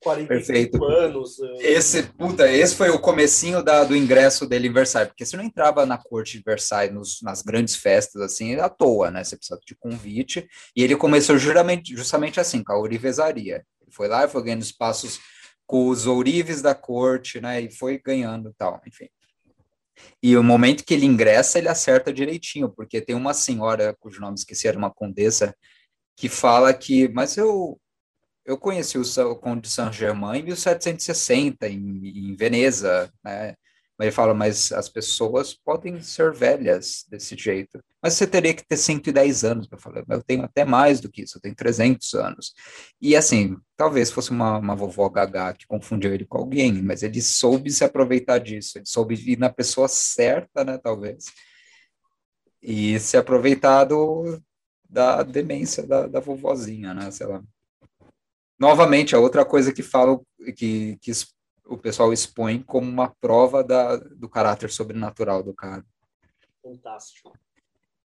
[0.00, 0.84] 45 Perfeito.
[0.84, 1.40] anos.
[1.40, 1.72] Eh.
[1.72, 5.44] Esse, puta, esse foi o comecinho da, do ingresso dele em Versailles, porque você não
[5.44, 9.24] entrava na corte de Versailles nos, nas grandes festas, assim, à toa, né?
[9.24, 13.64] Você precisava de convite, e ele começou justamente, justamente assim, com a ourivesaria.
[13.82, 15.18] Ele foi lá e foi ganhando espaços
[15.66, 17.60] com os ourives da corte, né?
[17.60, 19.08] E foi ganhando tal, enfim.
[20.22, 24.34] E o momento que ele ingressa, ele acerta direitinho, porque tem uma senhora, cujo nome
[24.34, 25.54] esqueci, era uma condessa,
[26.16, 27.80] que fala que, mas eu
[28.44, 33.54] eu conheci o Conde de Saint-Germain em 1760, em, em Veneza, né?
[34.00, 37.82] Ele fala, mas as pessoas podem ser velhas desse jeito.
[38.00, 40.04] Mas você teria que ter 110 anos para falar.
[40.08, 42.54] Eu tenho até mais do que isso, eu tenho 300 anos.
[43.00, 47.20] E assim, talvez fosse uma, uma vovó gaga que confundiu ele com alguém, mas ele
[47.20, 48.78] soube se aproveitar disso.
[48.78, 51.26] Ele soube ir na pessoa certa, né, talvez.
[52.62, 54.40] E se aproveitar do,
[54.88, 57.42] da demência da, da vovozinha, né, sei lá.
[58.58, 60.24] Novamente, a outra coisa que falo,
[60.56, 61.10] que, que
[61.68, 65.84] o pessoal expõe como uma prova da, do caráter sobrenatural do cara.
[66.62, 67.32] Fantástico.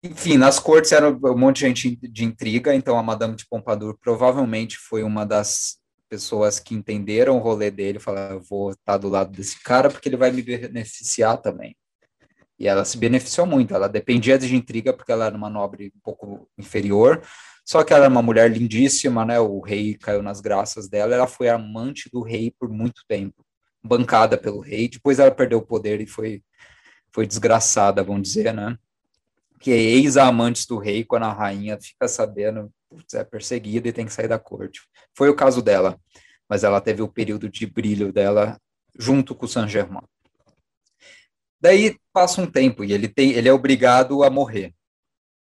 [0.03, 3.97] Enfim, nas cortes era um monte de gente de intriga, então a Madame de Pompadour
[4.01, 5.77] provavelmente foi uma das
[6.09, 10.17] pessoas que entenderam o rolê dele, falaram, vou estar do lado desse cara porque ele
[10.17, 11.75] vai me beneficiar também.
[12.59, 15.99] E ela se beneficiou muito, ela dependia de intriga porque ela era uma nobre um
[16.01, 17.23] pouco inferior,
[17.65, 19.39] só que ela era uma mulher lindíssima, né?
[19.39, 21.15] O rei caiu nas graças dela.
[21.15, 23.42] Ela foi amante do rei por muito tempo,
[23.83, 24.87] bancada pelo rei.
[24.87, 26.43] Depois ela perdeu o poder e foi,
[27.11, 28.77] foi desgraçada, vamos dizer, né?
[29.59, 34.05] Que é ex-amantes do rei, quando a rainha fica sabendo, putz, é perseguida e tem
[34.05, 34.81] que sair da corte.
[35.15, 35.99] Foi o caso dela,
[36.49, 38.59] mas ela teve o período de brilho dela
[38.97, 40.03] junto com o Saint-Germain.
[41.59, 44.73] Daí passa um tempo e ele, tem, ele é obrigado a morrer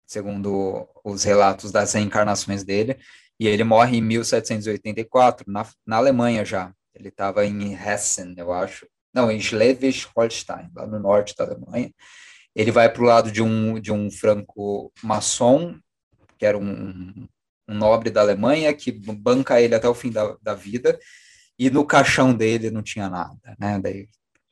[0.09, 2.97] segundo os relatos das reencarnações dele,
[3.39, 6.73] e ele morre em 1784, na, na Alemanha já.
[6.99, 8.85] Ele estava em Hessen, eu acho.
[9.13, 11.91] Não, em Schleswig-Holstein, lá no norte da Alemanha.
[12.53, 15.79] Ele vai para o lado de um, de um franco-maçom,
[16.37, 17.27] que era um,
[17.67, 20.99] um, nobre da Alemanha, que banca ele até o fim da, da vida,
[21.57, 23.79] e no caixão dele não tinha nada, né?
[23.79, 24.07] Daí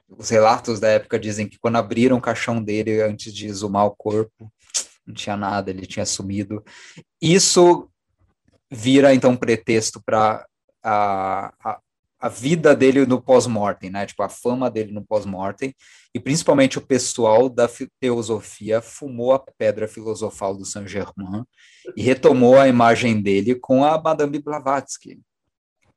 [0.10, 3.96] os relatos da época dizem que quando abriram o caixão dele antes de exumar o
[3.96, 4.52] corpo,
[5.06, 6.64] não tinha nada, ele tinha sumido.
[7.22, 7.90] Isso
[8.72, 10.46] vira então pretexto para
[10.84, 11.80] a, a,
[12.20, 14.06] a, vida dele no pós-mortem, né?
[14.06, 15.76] Tipo, a fama dele no pós-mortem,
[16.14, 21.44] e principalmente o pessoal da teosofia fumou a pedra filosofal do Saint-Germain
[21.96, 25.20] e retomou a imagem dele com a Madame Blavatsky,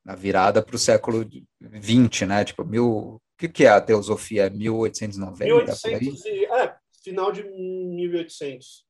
[0.05, 2.45] na virada para o século XX, né?
[2.45, 4.51] Tipo, mil, o que, é a teosofia?
[4.51, 5.45] 1890?
[5.45, 8.85] 1800 e, é, final de 1800.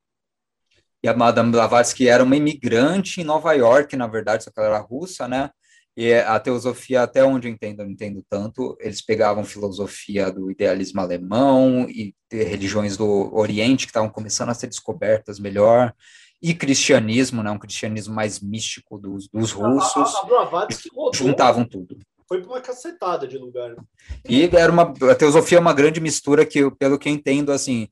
[1.03, 4.67] E a Madame Blavatsky era uma imigrante em Nova York, na verdade, só que ela
[4.67, 5.49] era russa, né?
[5.95, 10.49] E a teosofia, até onde eu entendo, eu não entendo tanto, eles pegavam filosofia do
[10.49, 15.93] idealismo alemão e religiões do Oriente que estavam começando a ser descobertas melhor,
[16.41, 20.67] e cristianismo, né, um cristianismo mais místico dos, dos russos, a, a, a
[21.13, 21.99] juntavam tudo.
[22.27, 23.75] Foi para uma cacetada de lugar.
[24.27, 27.89] E era uma, a teosofia é uma grande mistura que, pelo que eu entendo, assim,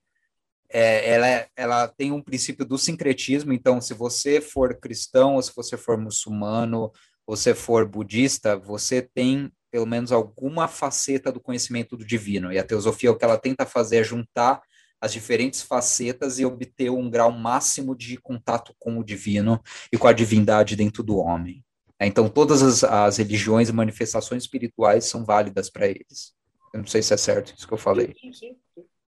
[0.71, 5.41] é, ela, é, ela tem um princípio do sincretismo, então se você for cristão, ou
[5.41, 6.91] se você for muçulmano,
[7.35, 12.63] se for budista, você tem pelo menos alguma faceta do conhecimento do divino, e a
[12.63, 14.61] teosofia o que ela tenta fazer é juntar
[15.01, 19.61] as diferentes facetas e obter um grau máximo de contato com o divino
[19.93, 21.63] e com a divindade dentro do homem.
[21.97, 26.33] É, então, todas as, as religiões e manifestações espirituais são válidas para eles.
[26.73, 28.13] Eu não sei se é certo isso que eu falei.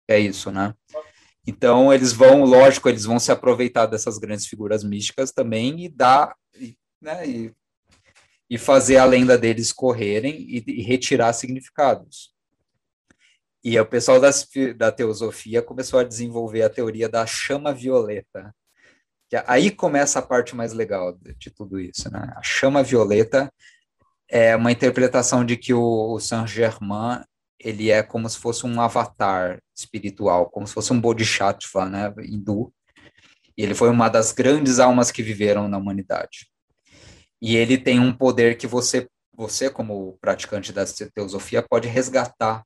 [0.09, 0.75] É isso, né?
[1.47, 6.37] Então, eles vão, lógico, eles vão se aproveitar dessas grandes figuras místicas também e dar,
[7.01, 7.53] né, e,
[8.53, 12.35] e fazer a lenda deles correrem e, e retirar significados.
[13.65, 18.55] E o pessoal das, da teosofia começou a desenvolver a teoria da chama violeta.
[19.31, 22.31] Que aí começa a parte mais legal de, de tudo isso, né?
[22.37, 23.51] A chama violeta
[24.29, 27.25] é uma interpretação de que o, o Saint-Germain
[27.59, 32.71] ele é como se fosse um avatar espiritual, como se fosse um bodhisattva, né, hindu.
[33.57, 36.52] E ele foi uma das grandes almas que viveram na humanidade.
[37.43, 42.65] E ele tem um poder que você, você como praticante da teosofia, pode resgatar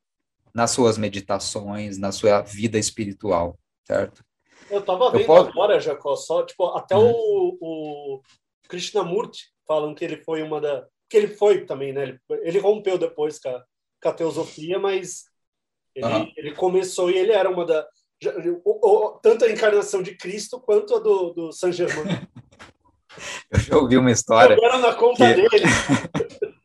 [0.55, 4.23] nas suas meditações, na sua vida espiritual, certo?
[4.71, 5.49] Eu estava vendo posso...
[5.49, 7.11] agora, Jacó, só, tipo, até uhum.
[7.11, 8.23] o, o
[8.69, 10.87] Krishnamurti falam que ele foi uma da...
[11.09, 12.03] que ele foi também, né?
[12.03, 13.65] Ele, ele rompeu depois com a,
[14.03, 15.25] com a teosofia, mas
[15.95, 16.33] ele, uhum.
[16.37, 17.89] ele começou e ele era uma da...
[18.63, 22.05] O, o, tanto a encarnação de Cristo quanto a do, do Saint Germain.
[23.51, 24.57] Eu já ouvi uma história.
[24.63, 25.35] Era na conta que...
[25.35, 25.65] dele.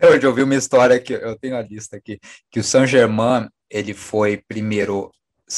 [0.00, 2.18] Eu já ouvi uma história que eu tenho a lista aqui,
[2.50, 5.10] que o Saint Germain, ele foi primeiro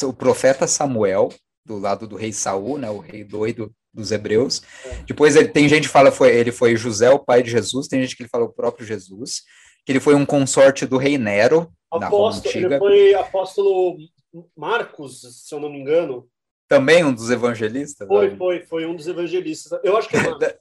[0.03, 1.29] o profeta Samuel,
[1.65, 4.61] do lado do rei Saul, né, o rei doido dos hebreus.
[4.85, 5.05] É.
[5.07, 8.03] Depois ele tem gente que fala foi ele foi José, o pai de Jesus, tem
[8.03, 9.43] gente que ele fala o próprio Jesus,
[9.87, 12.67] que ele foi um consorte do rei Nero, apóstolo, na Roma antiga.
[12.67, 13.97] Ele foi apóstolo
[14.57, 16.27] Marcos, se eu não me engano.
[16.73, 18.09] Também um dos evangelistas?
[18.09, 18.37] Foi, né?
[18.37, 19.79] foi, foi um dos evangelistas.
[19.85, 20.23] Eu acho que é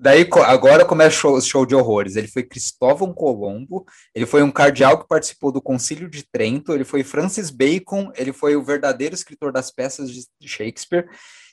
[0.00, 2.16] Daí agora começa o show, de horrores.
[2.16, 3.84] Ele foi Cristóvão Colombo,
[4.14, 8.32] ele foi um cardeal que participou do Concílio de Trento, ele foi Francis Bacon, ele
[8.32, 11.06] foi o verdadeiro escritor das peças de Shakespeare,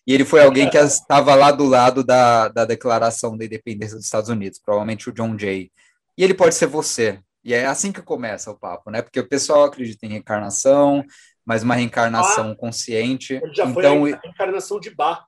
[0.07, 4.05] e ele foi alguém que estava lá do lado da, da Declaração da Independência dos
[4.05, 5.69] Estados Unidos, provavelmente o John Jay.
[6.17, 7.19] E ele pode ser você.
[7.43, 9.01] E é assim que começa o papo, né?
[9.01, 11.03] Porque o pessoal acredita em reencarnação,
[11.49, 13.33] mas uma reencarnação ah, consciente.
[13.33, 15.25] Ele já então, foi a reencarnação de Bach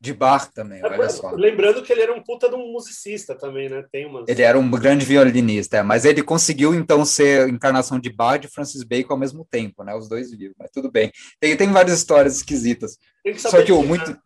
[0.00, 1.30] de bar também, é, olha só.
[1.30, 3.84] Lembrando que ele era um puta de um musicista também, né?
[3.92, 4.24] Tem umas...
[4.26, 8.48] Ele era um grande violinista, é, mas ele conseguiu então ser encarnação de bar de
[8.48, 9.94] Francis Bacon ao mesmo tempo, né?
[9.94, 11.12] Os dois vivos, mas tudo bem.
[11.38, 12.98] Tem, tem várias histórias esquisitas.
[13.22, 14.18] Que só que o muito, né?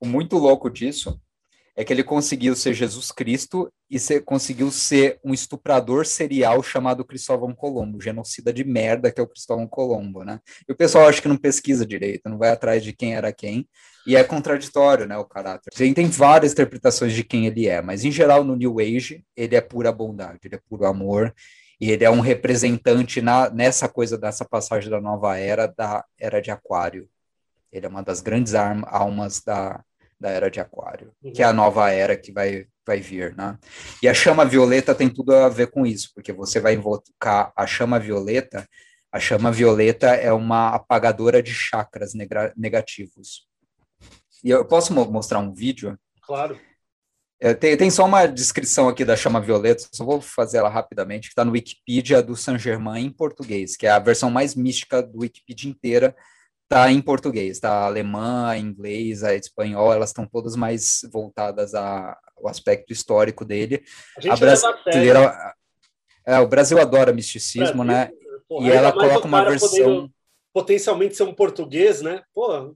[0.00, 1.16] o muito louco disso
[1.78, 7.04] é que ele conseguiu ser Jesus Cristo e ser, conseguiu ser um estuprador serial chamado
[7.04, 10.40] Cristóvão Colombo, genocida de merda que é o Cristóvão Colombo, né?
[10.68, 13.64] E o pessoal acha que não pesquisa direito, não vai atrás de quem era quem,
[14.04, 15.72] e é contraditório, né, o caráter.
[15.72, 19.54] Tem, tem várias interpretações de quem ele é, mas em geral no New Age ele
[19.54, 21.32] é pura bondade, ele é puro amor,
[21.80, 26.42] e ele é um representante na, nessa coisa dessa passagem da nova era, da era
[26.42, 27.08] de Aquário.
[27.70, 29.84] Ele é uma das grandes almas da,
[30.20, 31.32] da era de Aquário, uhum.
[31.32, 33.56] que é a nova era que vai, vai vir, né?
[34.02, 37.66] E a chama violeta tem tudo a ver com isso, porque você vai invocar a
[37.66, 38.66] chama violeta.
[39.12, 42.12] A chama violeta é uma apagadora de chakras
[42.56, 43.46] negativos.
[44.44, 45.98] E eu posso mostrar um vídeo?
[46.22, 46.58] Claro.
[47.40, 51.28] É, tem, tem só uma descrição aqui da chama violeta, só vou fazer ela rapidamente,
[51.28, 55.00] que está no Wikipedia do Saint Germain em português, que é a versão mais mística
[55.00, 56.16] do Wikipedia inteira,
[56.68, 62.92] tá em português, tá alemã, inglês, a espanhol, elas estão todas mais voltadas ao aspecto
[62.92, 63.82] histórico dele.
[64.28, 65.54] A, a brasileira
[66.26, 68.10] É, o Brasil adora misticismo, Brasil, né?
[68.46, 70.10] Porra, e ela coloca uma versão.
[70.52, 72.22] Potencialmente ser um português, né?
[72.34, 72.70] Porra.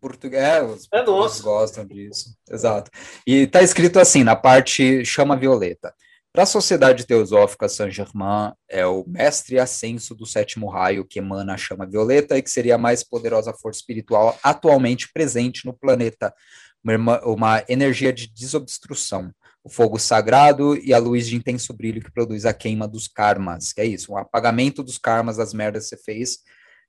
[0.00, 1.42] Português, é, os é nosso.
[1.42, 2.36] gostam disso.
[2.50, 2.90] Exato.
[3.26, 5.94] E tá escrito assim, na parte chama violeta.
[6.34, 11.56] Para a sociedade teosófica, Saint-Germain é o mestre ascenso do sétimo raio que emana a
[11.56, 16.34] chama violeta e que seria a mais poderosa força espiritual atualmente presente no planeta,
[16.82, 22.10] uma, uma energia de desobstrução, o fogo sagrado e a luz de intenso brilho que
[22.10, 25.90] produz a queima dos karmas, que é isso, o apagamento dos karmas das merdas que
[25.90, 26.38] você fez,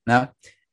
[0.08, 0.28] né?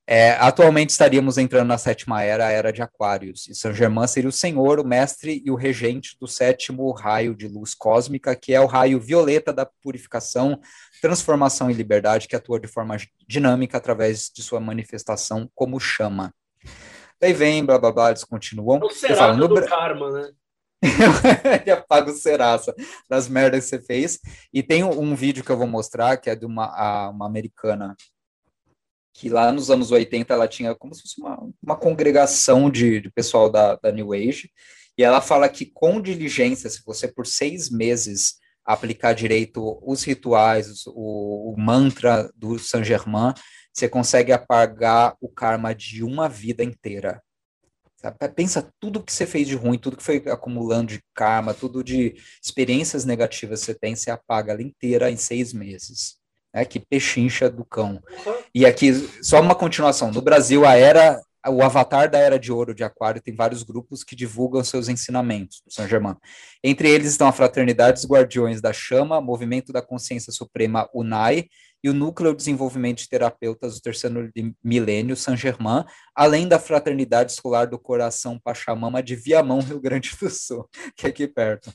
[0.05, 4.29] É, atualmente estaríamos entrando na sétima era, a era de Aquários, e Saint Germain seria
[4.29, 8.61] o senhor, o mestre e o regente do sétimo raio de luz cósmica, que é
[8.61, 10.61] o raio violeta da purificação,
[11.01, 12.97] transformação e liberdade, que atua de forma
[13.29, 16.35] dinâmica através de sua manifestação como chama.
[17.21, 18.81] Daí vem, blá blá blá, eles continuam.
[18.83, 19.67] É o Serasa do no...
[19.67, 20.31] karma, né?
[21.63, 22.75] Ele apaga o Serasa
[23.09, 24.19] das merdas que você fez.
[24.53, 27.95] E tem um, vídeo que eu vou mostrar, que é de uma, a, uma americana
[29.13, 33.11] que lá nos anos 80 ela tinha como se fosse uma, uma congregação de, de
[33.11, 34.51] pessoal da, da New Age,
[34.97, 40.83] e ela fala que com diligência, se você por seis meses aplicar direito os rituais,
[40.87, 43.33] o, o mantra do Saint Germain,
[43.73, 47.23] você consegue apagar o karma de uma vida inteira.
[48.35, 52.15] Pensa tudo que você fez de ruim, tudo que foi acumulando de karma, tudo de
[52.43, 56.22] experiências negativas que você tem, você apaga ela inteira em seis meses
[56.53, 58.03] né, que pechincha do cão.
[58.27, 58.35] Uhum.
[58.55, 60.11] E aqui, só uma continuação.
[60.11, 64.05] No Brasil, a era, o avatar da Era de Ouro de Aquário tem vários grupos
[64.05, 66.17] que divulgam seus ensinamentos do São Germain.
[66.63, 71.49] Entre eles estão a Fraternidade dos Guardiões da Chama, Movimento da Consciência Suprema UNAI
[71.85, 74.31] e o Núcleo de Desenvolvimento de Terapeutas do Terceiro
[74.63, 75.85] Milênio, São Germain,
[76.15, 81.09] além da Fraternidade Escolar do Coração Pachamama de Viamão, Rio Grande do Sul, que é
[81.09, 81.73] aqui perto.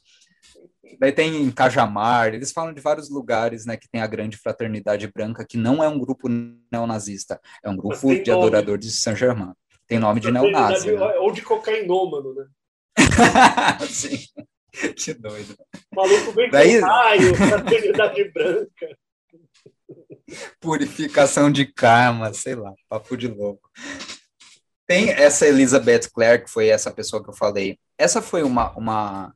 [1.00, 5.08] Daí tem em Cajamar, eles falam de vários lugares, né, que tem a grande fraternidade
[5.08, 6.28] branca, que não é um grupo
[6.72, 8.44] neonazista, é um grupo de nome.
[8.44, 9.54] adoradores de Saint-Germain.
[9.88, 10.92] Tem nome de neonazi.
[10.92, 11.02] Né?
[11.20, 12.46] Ou de cocainômano, né?
[13.90, 14.20] Sim.
[14.96, 15.56] Que doido.
[15.92, 16.80] O maluco vem Daí...
[16.80, 18.98] com raio, fraternidade branca.
[20.60, 23.70] Purificação de karma, sei lá, papo de louco.
[24.86, 27.80] Tem essa Elizabeth Clare, que foi essa pessoa que eu falei.
[27.98, 29.34] Essa foi uma, uma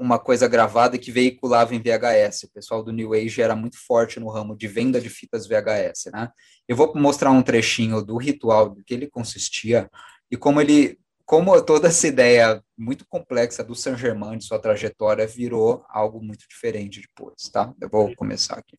[0.00, 2.44] uma coisa gravada que veiculava em VHS.
[2.44, 6.10] O pessoal do New Age era muito forte no ramo de venda de fitas VHS,
[6.10, 6.30] né?
[6.66, 9.90] Eu vou mostrar um trechinho do ritual, do que ele consistia
[10.30, 15.26] e como ele, como toda essa ideia muito complexa do Saint Germain de sua trajetória
[15.26, 17.70] virou algo muito diferente depois, tá?
[17.78, 18.76] Eu vou começar aqui.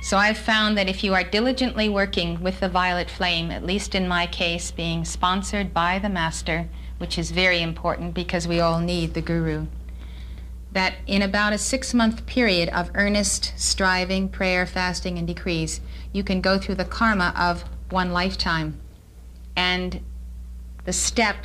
[0.00, 3.96] So I've found that if you are diligently working with the violet flame, at least
[3.96, 6.68] in my case, being sponsored by the master,
[6.98, 9.66] which is very important because we all need the guru.
[10.72, 15.80] That in about a six month period of earnest striving, prayer, fasting, and decrees,
[16.12, 18.78] you can go through the karma of one lifetime.
[19.56, 20.00] And
[20.84, 21.36] the step,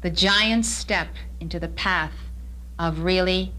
[0.00, 2.14] the giant step into the path
[2.78, 3.52] of really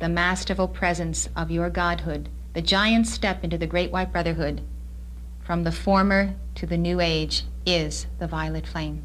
[0.00, 4.60] the masterful presence of your godhood, the giant step into the great white brotherhood
[5.44, 9.02] from the former to the new age is the violet flame.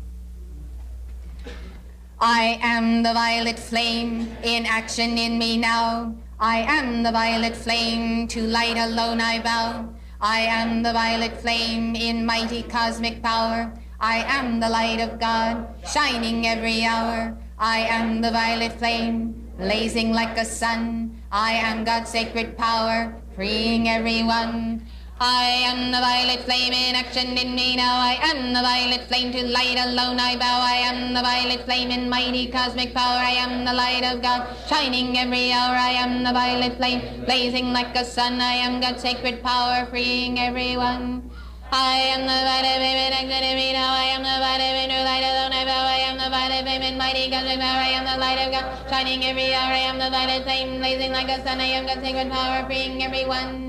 [2.21, 6.13] I am the violet flame in action in me now.
[6.37, 9.87] I am the violet flame, to light alone I bow.
[10.19, 13.71] I am the violet flame in mighty cosmic power.
[14.01, 17.37] I am the light of God, shining every hour.
[17.57, 21.21] I am the violet flame, blazing like a sun.
[21.31, 24.85] I am God's sacred power, freeing everyone.
[25.21, 27.99] I am the violet flame in action in me now.
[27.99, 30.61] I am the violet flame to light alone I bow.
[30.63, 33.19] I am the violet flame in mighty cosmic power.
[33.19, 35.75] I am the light of God, shining every hour.
[35.75, 38.39] I am the violet flame, blazing like a sun.
[38.39, 41.29] I am God's sacred power, freeing everyone.
[41.69, 43.91] I am the violet flame in action in me now.
[43.91, 45.83] I am the violet flame to light alone I bow.
[45.83, 47.83] I am the violet flame in mighty cosmic power.
[47.83, 49.67] I am the light of God, shining every hour.
[49.67, 51.59] I am the violet flame, blazing like a sun.
[51.59, 53.68] I am God's sacred power, freeing everyone.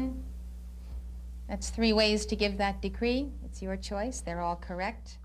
[1.51, 3.33] That's three ways to give that decree.
[3.45, 4.21] It's your choice.
[4.21, 5.19] They're all correct.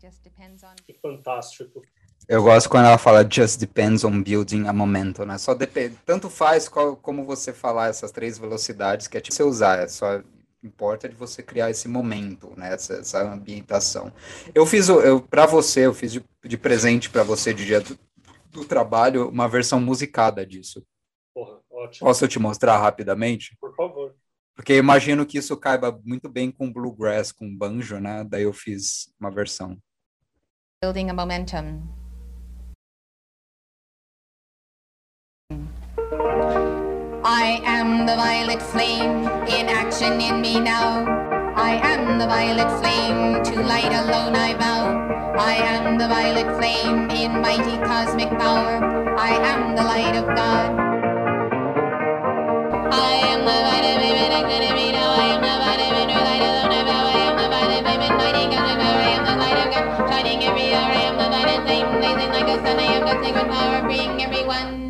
[0.00, 0.76] Just depends on.
[1.02, 1.82] Fantástico.
[2.28, 5.38] Eu gosto quando ela fala just depends on building a momentum, né?
[5.38, 9.42] Só depende, tanto faz qual, como você falar essas três velocidades que é tipo você
[9.42, 10.22] usar, é só
[10.62, 12.72] importa de você criar esse momento, né?
[12.72, 14.12] Essa, essa ambientação.
[14.54, 17.98] Eu fiz, eu para você, eu fiz de, de presente para você de dia do,
[18.52, 20.84] do, trabalho uma versão musicada disso.
[21.34, 22.06] Porra, ótimo.
[22.06, 23.56] Posso te mostrar rapidamente?
[23.60, 24.14] Por favor.
[24.56, 28.24] Porque imagino que isso caiba muito bem com bluegrass, com banjo, né?
[28.24, 29.76] Daí eu fiz uma versão.
[30.82, 31.82] Building a momentum.
[37.28, 41.04] I am the violet flame in action in me now.
[41.56, 45.36] I am the violet flame, to light alone I vow.
[45.38, 48.80] I am the violet flame in mighty cosmic power.
[49.18, 50.70] I am the light of God.
[52.92, 53.85] I am the violet
[63.36, 64.86] sacred power, freeing everyone.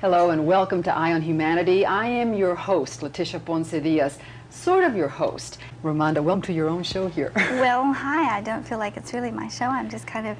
[0.00, 1.84] Hello and welcome to Eye on Humanity.
[1.84, 4.18] I am your host, Leticia Ponce Diaz,
[4.50, 5.58] sort of your host.
[5.82, 7.32] Romanda, welcome to your own show here.
[7.36, 8.36] well, hi.
[8.36, 9.66] I don't feel like it's really my show.
[9.66, 10.38] I'm just kind of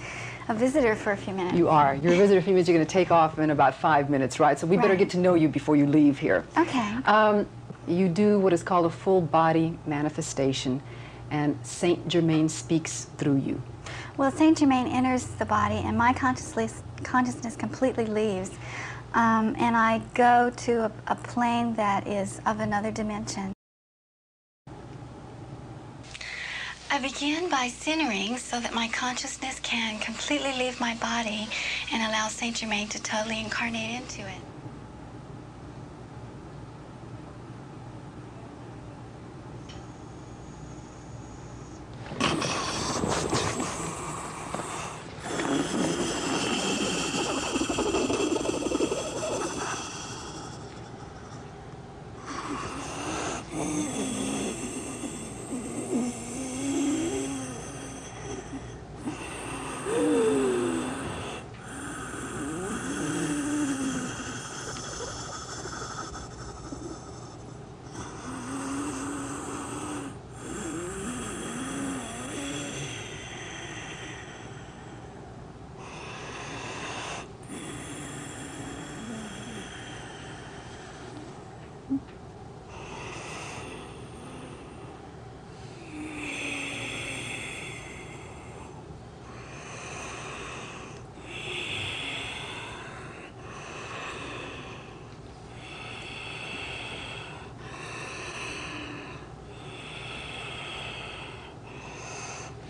[0.49, 1.57] a visitor for a few minutes.
[1.57, 1.95] You are.
[1.95, 2.69] You're a visitor for a few minutes.
[2.69, 4.59] You're going to take off in about five minutes, right?
[4.59, 4.83] So we right.
[4.83, 6.45] better get to know you before you leave here.
[6.57, 6.97] Okay.
[7.05, 7.47] Um,
[7.87, 10.83] you do what is called a full body manifestation,
[11.31, 13.63] and Saint Germain speaks through you.
[14.17, 18.51] Well, Saint Germain enters the body, and my consciousness, consciousness completely leaves.
[19.15, 23.55] Um, and I go to a, a plane that is of another dimension.
[26.91, 31.49] I begin by centering so that my consciousness can completely leave my body
[31.93, 34.58] and allow Saint Germain to totally incarnate into it.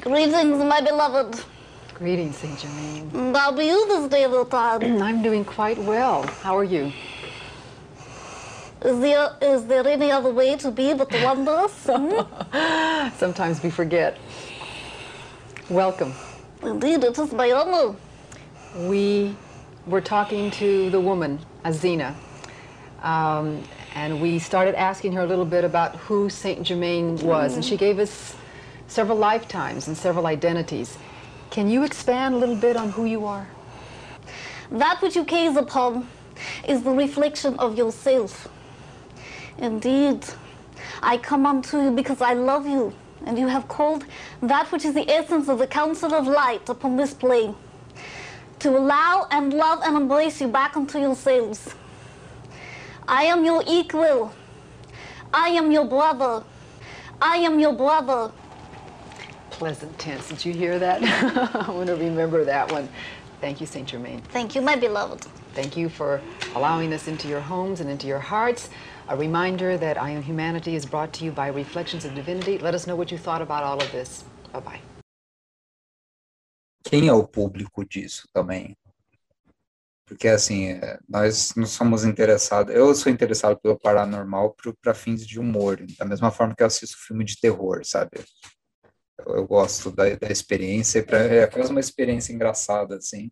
[0.08, 1.44] Greetings, my beloved.
[1.92, 3.34] Greetings, Saint Germain.
[3.34, 4.82] How are you this day, little Todd?
[5.08, 6.22] I'm doing quite well.
[6.40, 6.90] How are you?
[8.86, 11.58] Is there, is there any other way to be but to wonder?
[11.86, 13.18] hmm?
[13.18, 14.16] Sometimes we forget.
[15.68, 16.14] Welcome.
[16.62, 17.94] Indeed, it is my honor.
[18.88, 19.36] We
[19.86, 22.14] were talking to the woman, Azina,
[23.02, 23.62] um,
[23.94, 27.56] and we started asking her a little bit about who Saint Germain was, mm.
[27.56, 28.34] and she gave us
[28.88, 30.98] several lifetimes and several identities.
[31.50, 33.46] Can you expand a little bit on who you are?
[34.70, 36.08] That which you gaze upon
[36.66, 38.48] is the reflection of yourself.
[39.58, 40.24] Indeed,
[41.02, 42.92] I come unto you because I love you,
[43.24, 44.04] and you have called
[44.42, 47.54] that which is the essence of the council of light upon this plane
[48.60, 51.74] to allow and love and embrace you back unto yourselves.
[53.06, 54.32] I am your equal.
[55.32, 56.42] I am your brother.
[57.20, 58.32] I am your brother
[59.58, 60.28] pleasant tense.
[60.28, 61.02] Did you hear that?
[61.68, 62.88] I want to remember that one.
[63.40, 63.86] Thank you, St.
[63.88, 64.20] Germain.
[64.32, 65.26] Thank you, my beloved.
[65.54, 66.20] Thank you for
[66.54, 68.70] allowing us into your homes and into your hearts.
[69.08, 72.58] A reminder that I Am Humanity is brought to you by Reflections of Divinity.
[72.58, 74.24] Let us know what you thought about all of this.
[74.52, 74.80] Bye-bye.
[76.84, 78.76] Quem é o público disso também?
[80.06, 82.74] Porque, assim, é, nós não somos interessados.
[82.74, 86.96] Eu sou interessado pelo paranormal para fins de humor, da mesma forma que eu assisto
[86.96, 88.24] filme de terror, sabe?
[89.26, 93.30] Eu gosto da, da experiência, pra, é quase uma experiência engraçada, assim.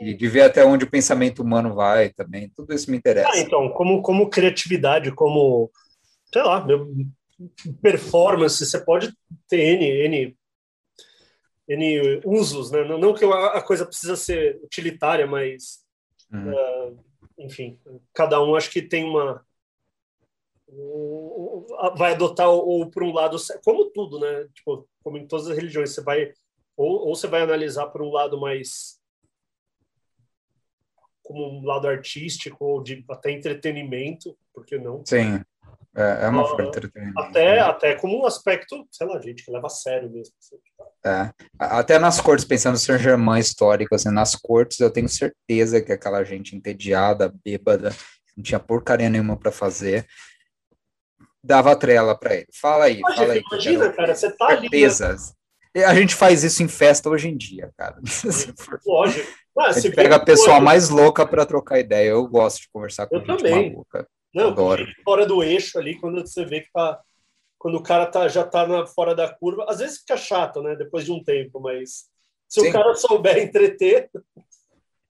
[0.00, 3.30] E de ver até onde o pensamento humano vai também, tudo isso me interessa.
[3.32, 5.70] Ah, então, como, como criatividade, como,
[6.32, 6.66] sei lá,
[7.80, 9.12] performance, você pode
[9.48, 10.36] ter N, N,
[11.68, 12.84] N usos, né?
[12.84, 15.84] Não que a coisa precisa ser utilitária, mas,
[16.32, 16.52] uhum.
[16.52, 17.04] uh,
[17.38, 17.78] enfim,
[18.12, 19.44] cada um acho que tem uma,
[21.96, 24.48] vai adotar ou por um lado, como tudo, né?
[24.54, 26.32] Tipo, como em todas as religiões, você vai
[26.76, 28.98] ou, ou você vai analisar por um lado mais
[31.22, 35.02] como um lado artístico ou de até entretenimento, por que não?
[35.06, 35.40] Sim,
[35.96, 37.18] é, é uma forma de entretenimento.
[37.18, 37.60] Até, né?
[37.60, 40.34] até como um aspecto, sei lá, gente, que leva a sério mesmo.
[40.38, 40.56] Assim,
[41.04, 41.32] É.
[41.58, 46.22] Até nas cortes, pensando em Saint-Germain histórico, assim, nas cortes eu tenho certeza que aquela
[46.24, 47.90] gente entediada, bêbada,
[48.36, 50.06] não tinha porcaria nenhuma para fazer,
[51.44, 52.46] dava trela para ele.
[52.60, 53.42] Fala aí, imagina, fala aí.
[53.50, 55.08] Imagina, cara, você tá certeza.
[55.08, 55.18] ali.
[55.74, 55.84] Né?
[55.84, 58.00] A gente faz isso em festa hoje em dia, cara.
[58.86, 59.28] Lógico.
[59.58, 62.10] Ah, a gente pega a pessoa mais louca para trocar ideia.
[62.10, 63.72] Eu gosto de conversar com eu gente também.
[63.72, 64.06] maluca.
[64.34, 64.84] Não, Adoro.
[65.04, 67.00] fora do eixo ali, quando você vê que tá
[67.56, 70.76] quando o cara tá, já está na, fora da curva, às vezes fica chato, né?
[70.76, 72.10] Depois de um tempo, mas
[72.46, 72.68] se Sim.
[72.68, 74.10] o cara souber entreter.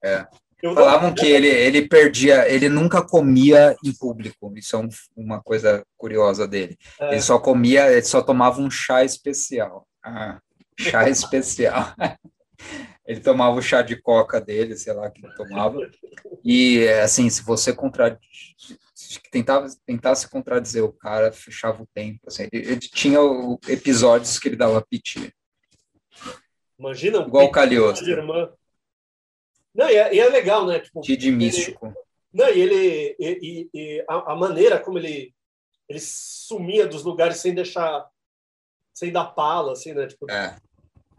[0.01, 0.25] É.
[0.73, 4.51] Falavam que ele, ele perdia, ele nunca comia em público.
[4.55, 6.77] Isso é um, uma coisa curiosa dele.
[6.99, 7.11] É.
[7.11, 9.87] Ele só comia, ele só tomava um chá especial.
[10.03, 10.39] Ah,
[10.77, 11.93] chá especial.
[13.05, 15.77] ele tomava o chá de coca dele, sei lá, que ele tomava.
[16.43, 18.19] E, assim, se você contradiz,
[19.31, 22.21] tentava, tentasse contradizer o cara, fechava o tempo.
[22.27, 23.19] Assim, ele, ele tinha
[23.67, 25.33] episódios que ele dava piti.
[26.79, 28.03] Imagina um Igual o Calioso.
[29.75, 30.79] Não, e é, e é, legal, né?
[30.79, 31.93] Tipo, de místico.
[32.33, 33.15] não, e ele.
[33.19, 35.33] E, e a, a, maneira como ele,
[35.89, 38.07] ele sumia dos lugares sem deixar.
[38.93, 40.07] sem dar pala, assim, né?
[40.07, 40.57] Tipo, é.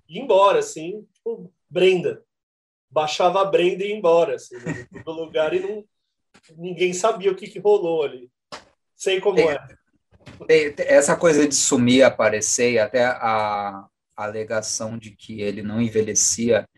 [0.08, 2.24] ir embora, assim, tipo, Brenda.
[2.88, 5.84] Baixava a Brenda e ia embora, assim, né, do lugar e não
[6.56, 8.30] ninguém sabia o que, que rolou ali.
[8.94, 9.58] Sei como tem, é.
[10.46, 13.86] Tem, essa coisa de sumir, aparecer, e até a,
[14.16, 16.68] a alegação de que ele não envelhecia,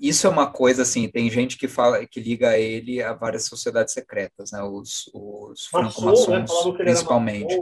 [0.00, 3.92] isso é uma coisa assim, tem gente que fala que liga ele a várias sociedades
[3.92, 4.62] secretas, né?
[4.62, 6.44] Os, os franco-maçons, né?
[6.76, 7.60] principalmente.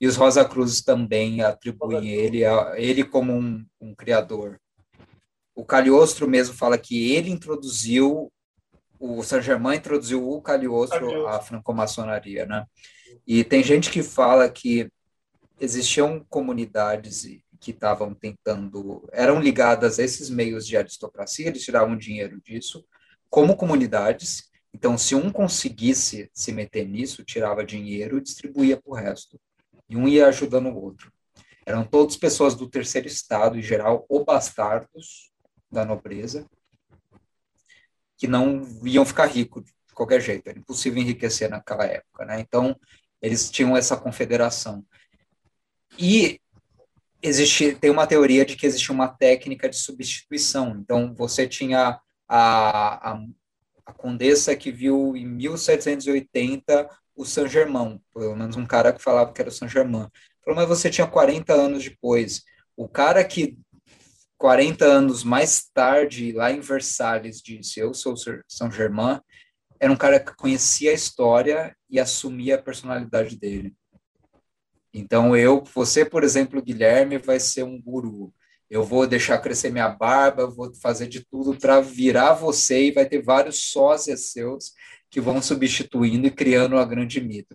[0.00, 4.60] E os Rosa Cruzes também atribuem ele a ele como um, um criador.
[5.54, 8.30] O Cagliostro mesmo fala que ele introduziu
[8.98, 12.64] o Saint-Germain introduziu o Cagliostro à francomaçonaria, né?
[13.26, 14.90] E tem gente que fala que
[15.60, 17.24] existiam comunidades
[17.66, 22.86] que estavam tentando, eram ligadas a esses meios de aristocracia, eles tiravam dinheiro disso,
[23.28, 24.48] como comunidades.
[24.72, 29.40] Então, se um conseguisse se meter nisso, tirava dinheiro e distribuía para o resto.
[29.88, 31.12] E um ia ajudando o outro.
[31.66, 35.32] Eram todas pessoas do terceiro estado, em geral, ou bastardos
[35.68, 36.48] da nobreza,
[38.16, 42.38] que não iam ficar ricos de qualquer jeito, era impossível enriquecer naquela época, né?
[42.38, 42.78] Então,
[43.20, 44.86] eles tinham essa confederação.
[45.98, 46.40] E
[47.28, 50.76] existe, tem uma teoria de que existia uma técnica de substituição.
[50.80, 53.18] Então, você tinha a, a,
[53.86, 59.40] a condessa que viu em 1780 o Saint-Germain, pelo menos um cara que falava que
[59.40, 60.08] era o Saint-Germain.
[60.44, 62.42] Falou, mas você tinha 40 anos depois.
[62.76, 63.58] O cara que
[64.38, 68.14] 40 anos mais tarde, lá em Versalhes, disse: Eu sou
[68.46, 69.20] São Germain.
[69.80, 73.74] Era um cara que conhecia a história e assumia a personalidade dele.
[74.98, 78.32] Então, eu, você, por exemplo, Guilherme, vai ser um guru.
[78.70, 83.04] Eu vou deixar crescer minha barba, vou fazer de tudo para virar você e vai
[83.04, 84.72] ter vários sócios seus
[85.10, 87.54] que vão substituindo e criando a grande mito.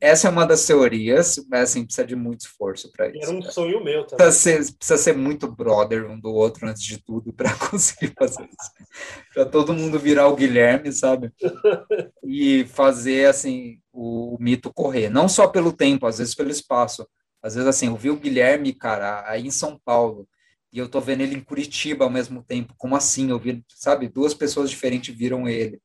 [0.00, 3.22] Essa é uma das teorias, mas assim, precisa de muito esforço para isso.
[3.22, 4.26] Era um sonho meu também.
[4.26, 8.44] Precisa ser, precisa ser muito brother um do outro antes de tudo para conseguir fazer
[8.44, 8.70] isso.
[9.32, 11.32] para todo mundo virar o Guilherme, sabe?
[12.26, 17.06] E fazer assim o mito correr, não só pelo tempo, às vezes pelo espaço.
[17.42, 20.26] Às vezes assim, eu vi o Guilherme, cara, aí em São Paulo,
[20.72, 22.74] e eu tô vendo ele em Curitiba ao mesmo tempo.
[22.76, 23.30] Como assim?
[23.30, 25.80] Eu vi, sabe, duas pessoas diferentes viram ele.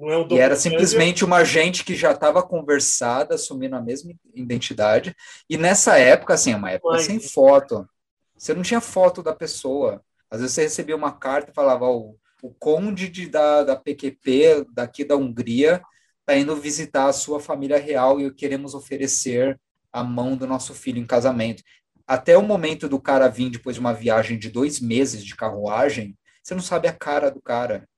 [0.00, 5.14] É e era simplesmente uma gente que já estava conversada, assumindo a mesma identidade.
[5.50, 7.88] E nessa época, assim, é uma época sem foto.
[8.36, 10.00] Você não tinha foto da pessoa.
[10.30, 14.66] Às vezes você recebia uma carta e falava: oh, o conde de, da, da PQP,
[14.72, 15.82] daqui da Hungria,
[16.20, 19.58] está indo visitar a sua família real e queremos oferecer
[19.92, 21.62] a mão do nosso filho em casamento.
[22.06, 26.16] Até o momento do cara vir depois de uma viagem de dois meses de carruagem,
[26.42, 27.88] você não sabe a cara do cara.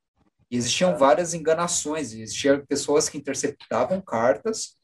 [0.50, 4.76] E existiam várias enganações, existiam pessoas que interceptavam cartas,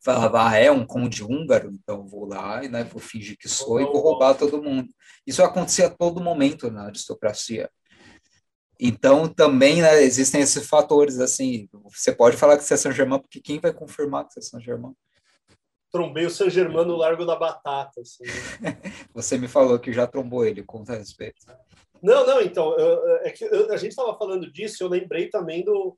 [0.00, 3.80] falavam, ah, é um conde húngaro, então vou lá e né, vou fingir que sou
[3.80, 4.88] e vou roubar todo mundo.
[5.26, 7.70] Isso acontecia a todo momento na aristocracia.
[8.78, 13.40] Então, também né, existem esses fatores, assim, você pode falar que você é Saint-Germain, porque
[13.40, 14.94] quem vai confirmar que você é Saint-Germain?
[15.90, 18.00] Trombei o Saint-Germain no Largo da Batata.
[18.00, 18.24] Assim.
[19.14, 21.46] você me falou que já trombou ele, com respeito.
[22.04, 25.64] Não, não, então, eu, é que eu, a gente estava falando disso, eu lembrei também
[25.64, 25.96] do,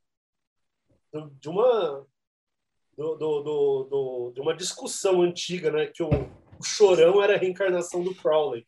[1.13, 2.07] do de uma
[2.97, 8.05] do, do, do, de uma discussão antiga, né, que o, o Chorão era a reencarnação
[8.05, 8.65] do Crowley.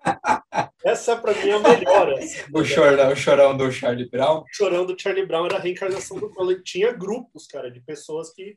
[0.82, 2.14] Essa para mim é a melhor.
[2.14, 4.40] Assim, o, chorão, o chorão do Charlie Brown?
[4.40, 6.62] O chorão do Charlie Brown era a reencarnação do Crowley.
[6.62, 8.56] Tinha grupos, cara, de pessoas que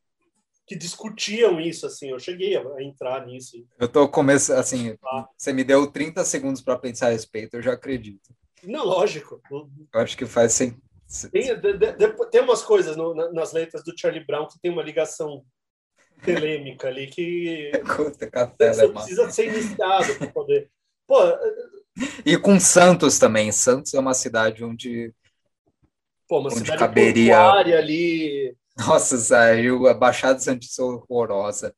[0.68, 3.66] que discutiam isso, assim, eu cheguei a entrar nisso.
[3.80, 5.26] Eu tô começando, assim, ah.
[5.36, 8.36] você me deu 30 segundos para pensar a respeito, eu já acredito.
[8.62, 9.42] Não, lógico.
[9.50, 10.78] Eu acho que faz sem...
[11.32, 14.84] Tem, de, de, tem umas coisas no, nas letras do Charlie Brown que tem uma
[14.84, 15.46] ligação
[16.22, 17.72] telêmica ali que
[18.60, 20.70] você precisa ser iniciado para poder.
[21.08, 21.16] Pô,
[22.26, 23.54] e com Santos também.
[23.54, 25.14] Santos é uma cidade onde,
[26.28, 31.74] Pô, uma onde cidade caberia ali nossa, saiu a Baixada Santista horrorosa.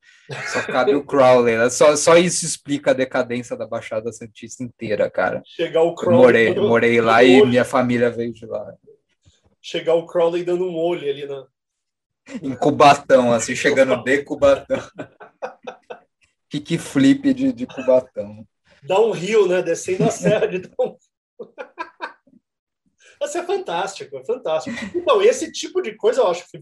[0.52, 1.58] Só cabe o Crowley.
[1.58, 1.70] Né?
[1.70, 5.42] Só, só isso explica a decadência da Baixada Santista inteira, cara.
[5.46, 6.20] Chegar o Crowley.
[6.20, 8.74] morei, morei lá e minha família veio de lá.
[9.62, 11.46] Chegar o Crowley dando um olho ali na.
[12.44, 14.80] Em Cubatão, assim, chegando de Cubatão.
[16.50, 18.46] que flip de, de Cubatão.
[18.84, 19.62] Dá um rio, né?
[19.62, 20.98] Descendo a serra de Dom.
[23.24, 24.78] Isso é fantástico, é fantástico.
[24.96, 26.62] Então, esse tipo de coisa eu acho que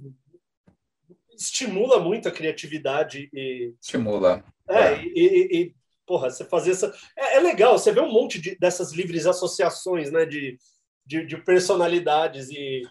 [1.37, 3.73] estimula muito a criatividade e.
[3.81, 4.43] Estimula.
[4.67, 5.03] É, é.
[5.03, 5.75] E, e,
[6.05, 6.93] porra, você fazer essa.
[7.15, 10.57] É, é, legal, você vê um monte de, dessas livres associações, né, de,
[11.05, 12.81] de, de personalidades e.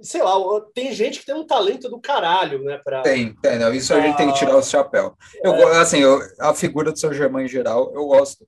[0.00, 0.34] Sei lá,
[0.74, 2.78] tem gente que tem um talento do caralho, né?
[2.78, 4.02] Pra, tem, tem, não, isso pra...
[4.02, 5.16] a gente tem que tirar o chapéu.
[5.42, 5.78] Eu, é.
[5.78, 8.46] assim, eu, a figura do São Germain em geral, eu gosto.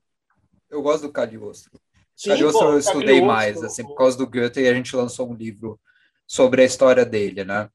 [0.69, 1.71] Eu gosto do Cagliostro.
[2.13, 5.33] Sim, Cagliostro eu estudei mais, assim, por causa do Goethe, e a gente lançou um
[5.33, 5.79] livro
[6.27, 7.69] sobre a história dele, né?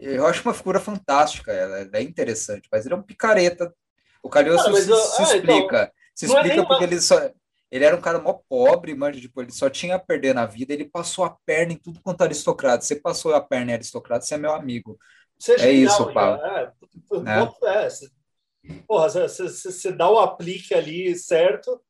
[0.00, 3.74] Eu acho uma figura fantástica, ela é interessante, mas ele é um picareta.
[4.22, 5.82] O Calhoso se, se, é, explica.
[5.82, 6.92] Então, se explica é porque uma...
[6.92, 7.30] ele só.
[7.70, 10.72] Ele era um cara mó pobre, mas tipo, ele só tinha a perder na vida,
[10.72, 12.82] ele passou a perna em tudo quanto aristocrata.
[12.82, 14.98] Você passou a perna em aristocrata, você é meu amigo.
[15.38, 16.44] Você é, é isso, Paulo.
[16.44, 16.72] É,
[17.14, 17.86] é.
[17.86, 18.78] é.
[18.86, 21.80] Porra, você, você dá o aplique ali certo,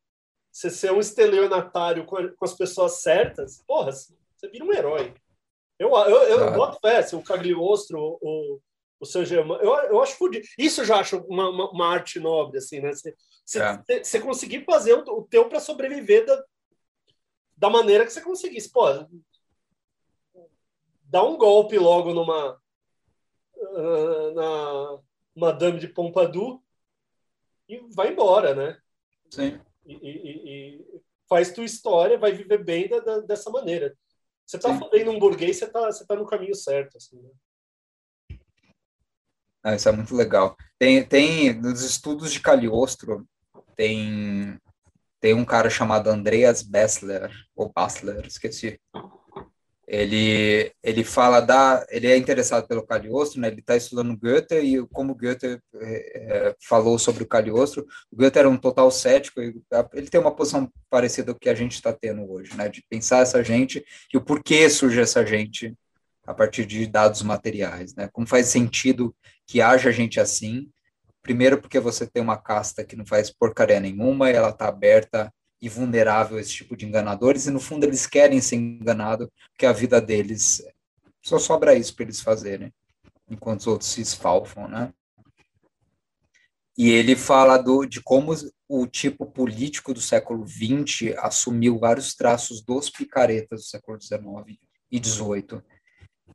[0.51, 5.13] você ser um estelionatário com, com as pessoas certas, porra, você vira um herói.
[5.81, 6.55] Eu, eu, eu claro.
[6.55, 8.61] boto fé, assim, o Cagliostro, o,
[8.99, 10.45] o San Germain, eu, eu acho fudido.
[10.55, 12.91] Isso eu já acho uma, uma, uma, arte nobre, assim, né?
[12.93, 13.15] Você,
[13.59, 14.21] é.
[14.21, 16.45] conseguir fazer o, o teu para sobreviver da,
[17.57, 18.71] da maneira que você conseguisse.
[18.71, 18.83] Pô,
[21.01, 22.61] dá um golpe logo numa
[23.55, 24.99] uh, na
[25.35, 26.61] Madame de Pompadour
[27.67, 28.77] e vai embora, né?
[29.31, 29.59] Sim.
[29.83, 33.97] E, e, e faz tua história, vai viver bem da, da, dessa maneira.
[34.51, 36.97] Você está fazendo um burguês, você está você tá no caminho certo.
[36.97, 37.29] Assim, né?
[39.63, 40.57] ah, isso é muito legal.
[40.77, 43.25] Tem, tem nos estudos de Cagliostro,
[43.77, 44.59] tem,
[45.21, 48.77] tem um cara chamado Andreas Bessler, ou Bassler, esqueci.
[49.87, 51.85] Ele, ele fala da.
[51.89, 53.47] Ele é interessado pelo Cagliostro, né?
[53.49, 58.49] ele está estudando Goethe, e como Goethe é, falou sobre o Cagliostro, o Goethe era
[58.49, 62.55] um total cético, ele tem uma posição parecida com que a gente está tendo hoje,
[62.55, 62.69] né?
[62.69, 65.75] de pensar essa gente e o porquê surge essa gente
[66.25, 67.95] a partir de dados materiais.
[67.95, 68.07] Né?
[68.11, 69.15] Como faz sentido
[69.45, 70.69] que haja gente assim?
[71.21, 75.69] Primeiro, porque você tem uma casta que não faz porcaria nenhuma, ela está aberta e
[75.69, 79.71] vulnerável a esse tipo de enganadores, e no fundo eles querem ser enganados, porque a
[79.71, 80.63] vida deles
[81.21, 82.73] só sobra isso para eles fazerem,
[83.29, 84.91] enquanto os outros se esfalfam, né?
[86.77, 88.33] E ele fala do, de como
[88.67, 94.57] o tipo político do século XX assumiu vários traços dos picaretas do século XIX
[94.89, 95.61] e XVIII.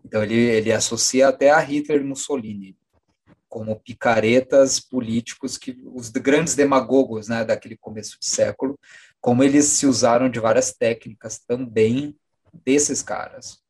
[0.05, 2.77] Então ele, ele associa até a Hitler e Mussolini
[3.49, 8.79] como picaretas políticos que os grandes demagogos, né, daquele começo de século,
[9.27, 12.17] como eles se usaram de várias técnicas também
[12.55, 13.61] desses caras.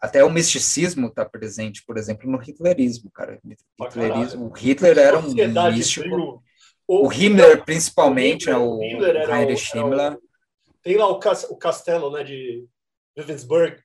[0.00, 3.38] Até o misticismo está presente, por exemplo, no hitlerismo, cara.
[3.78, 5.34] Hitlerismo, o Hitler era um
[5.74, 6.42] místico.
[6.88, 10.18] O, Himmler, principalmente, o, né, o, o Heinrich Himmler.
[10.82, 11.18] Tem lá o,
[11.58, 12.66] castelo né, de
[13.18, 13.82] Ravensburg,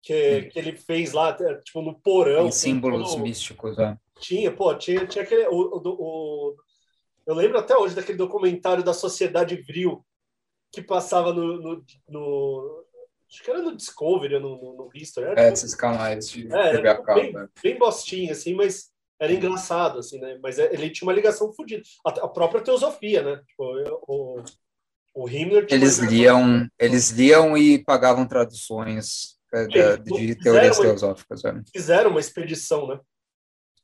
[0.00, 2.44] que, que ele fez lá, tipo, no porão.
[2.44, 3.98] Tem símbolos místicos, né?
[4.20, 5.48] Tinha, pô, tinha, tinha aquele.
[5.48, 6.56] O, o, o,
[7.30, 10.04] eu lembro até hoje daquele documentário da Sociedade Vril
[10.72, 12.84] que passava no, no, no
[13.30, 15.28] acho que era no Discovery, no, no, no History.
[15.28, 17.20] Era, é, esses canais de é, TV a cabo.
[17.20, 17.48] Bem, né?
[17.62, 20.40] bem bostinho, assim, mas era engraçado, assim, né?
[20.42, 21.84] Mas é, ele tinha uma ligação fodida.
[22.04, 23.40] A, a, própria teosofia, né?
[23.46, 23.64] Tipo,
[24.08, 24.42] o,
[25.14, 25.68] o Himmler...
[25.70, 31.44] Eles liam, eles liam e pagavam traduções é, de, de teorias teosóficas.
[31.44, 31.62] Né?
[31.72, 32.98] Fizeram uma expedição, né?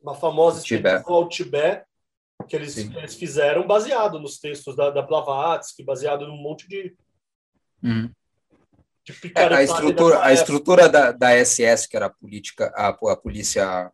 [0.03, 1.87] Uma famosa expedição ao Tibete,
[2.47, 6.95] que eles, eles fizeram baseado nos textos da, da Blavatsky, baseado num monte de.
[7.83, 8.11] Uhum.
[9.05, 13.17] de é, a estrutura, a estrutura da, da SS, que era a política, a, a
[13.17, 13.91] polícia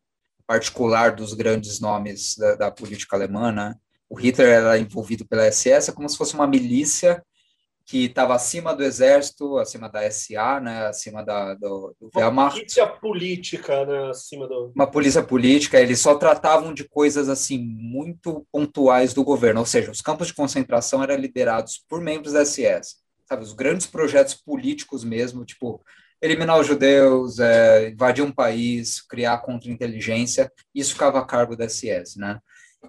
[0.46, 3.74] particular dos grandes nomes da, da política alemã, né?
[4.12, 7.24] o Hitler era envolvido pela SS, é como se fosse uma milícia
[7.84, 12.86] que estava acima do exército, acima da SA, né, acima da, do, do Uma polícia
[12.86, 14.72] política, né, acima do...
[14.74, 19.90] Uma polícia política, eles só tratavam de coisas, assim, muito pontuais do governo, ou seja,
[19.90, 25.04] os campos de concentração eram liderados por membros da SS, sabe, os grandes projetos políticos
[25.04, 25.82] mesmo, tipo,
[26.20, 32.18] eliminar os judeus, é, invadir um país, criar contra-inteligência, isso ficava a cargo da SS,
[32.18, 32.38] né,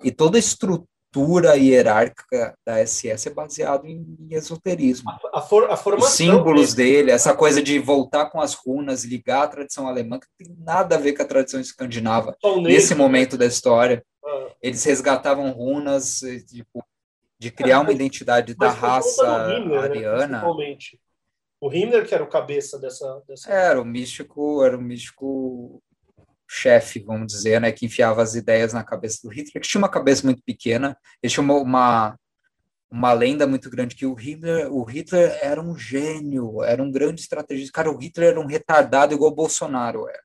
[0.04, 5.12] e toda a estrutura estrutura hierárquica da SS é baseado em, em esoterismo.
[5.32, 6.98] A, for, a formação Os símbolos dele.
[6.98, 10.64] dele, essa coisa de voltar com as runas, ligar a tradição alemã, que não tem
[10.66, 14.04] nada a ver com a tradição escandinava nesse momento da história.
[14.26, 14.48] Ah.
[14.62, 16.84] Eles resgatavam runas, tipo,
[17.38, 20.56] de criar uma identidade da raça Himmler, né, ariana.
[20.56, 20.78] Né,
[21.62, 23.52] o Himmler que era o cabeça dessa, dessa...
[23.52, 25.82] Era o místico, era o místico
[26.54, 29.90] chefe, vamos dizer, né, que enfiava as ideias na cabeça do Hitler, que tinha uma
[29.90, 32.16] cabeça muito pequena, ele tinha uma,
[32.92, 37.22] uma lenda muito grande que o Hitler, o Hitler era um gênio, era um grande
[37.22, 37.74] estrategista.
[37.74, 40.20] Cara, o Hitler era um retardado igual o Bolsonaro é.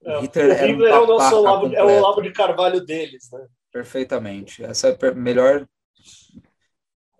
[0.00, 2.84] O é, Hitler, o Hitler um é, o nosso Olavo, é o Olavo de Carvalho
[2.84, 3.46] deles, né?
[3.72, 4.64] Perfeitamente.
[4.64, 5.66] Essa é a melhor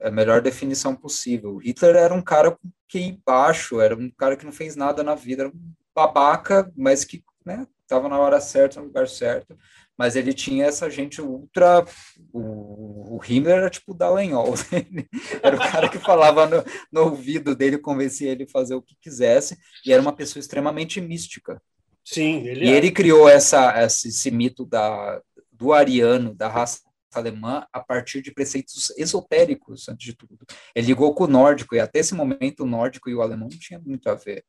[0.01, 1.55] a melhor definição possível.
[1.55, 2.57] O Hitler era um cara
[2.89, 7.05] que baixo, era um cara que não fez nada na vida, era um babaca, mas
[7.05, 9.57] que né, estava na hora certa, no lugar certo,
[9.97, 11.85] mas ele tinha essa gente ultra.
[12.33, 14.55] O, o Himmler era tipo o Dallagnol,
[15.43, 18.97] era o cara que falava no, no ouvido dele, convencia ele a fazer o que
[19.01, 21.63] quisesse, e era uma pessoa extremamente mística.
[22.05, 22.77] Sim, ele E é.
[22.77, 25.21] ele criou essa, esse, esse mito da,
[25.51, 26.81] do ariano, da raça
[27.13, 30.37] alemã, a partir de preceitos esotéricos, antes de tudo.
[30.75, 33.59] Ele ligou com o nórdico, e até esse momento o nórdico e o alemão não
[33.59, 34.45] tinham muito a ver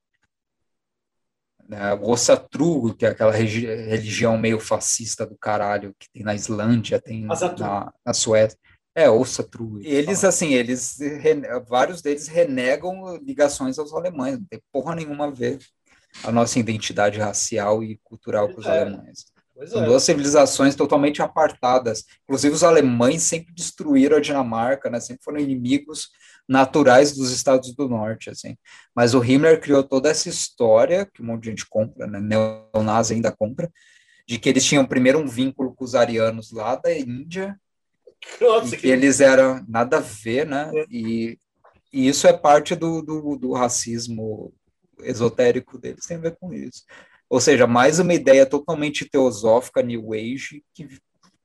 [1.67, 6.99] né, o Ossatru, que é aquela religião meio fascista do caralho que tem na Islândia,
[6.99, 8.57] tem na, na Suécia.
[8.95, 9.79] É, Ossatru.
[9.83, 10.97] Eles, assim, eles,
[11.67, 15.59] vários deles renegam ligações aos alemães, não tem porra nenhuma a ver
[16.23, 18.81] a nossa identidade racial e cultural com os é.
[18.81, 19.25] alemães.
[19.53, 19.85] Pois São é.
[19.85, 22.05] duas civilizações totalmente apartadas.
[22.23, 24.99] Inclusive, os alemães sempre destruíram a Dinamarca, né?
[24.99, 26.09] sempre foram inimigos
[26.47, 28.57] naturais dos Estados do Norte, assim.
[28.95, 33.13] Mas o Himmler criou toda essa história, que um monte de gente compra, né, neonazi
[33.13, 33.69] ainda compra,
[34.25, 37.59] de que eles tinham primeiro um vínculo com os arianos lá da Índia,
[38.39, 40.85] Nossa, e que, que, eles eram nada a ver, né, é.
[40.89, 41.37] e,
[41.91, 44.53] e, isso é parte do, do, do racismo
[45.01, 46.83] esotérico deles, tem a ver com isso.
[47.29, 50.87] Ou seja, mais uma ideia totalmente teosófica, New Age, que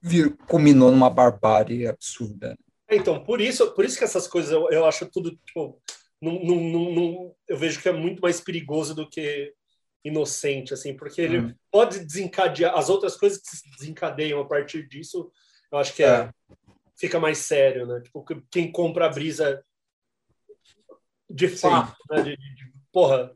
[0.00, 2.56] vir, culminou numa barbárie absurda.
[2.96, 5.80] Então, por isso, por isso que essas coisas eu, eu acho tudo, tipo,
[6.20, 9.52] num, num, num, eu vejo que é muito mais perigoso do que
[10.04, 11.54] inocente, assim, porque ele hum.
[11.70, 15.30] pode desencadear as outras coisas que se desencadeiam a partir disso,
[15.70, 16.30] eu acho que é, é.
[16.96, 18.00] fica mais sério, né?
[18.00, 19.64] Tipo, quem compra a brisa
[21.30, 22.22] de fato, né?
[22.22, 23.32] De, de, de, porra,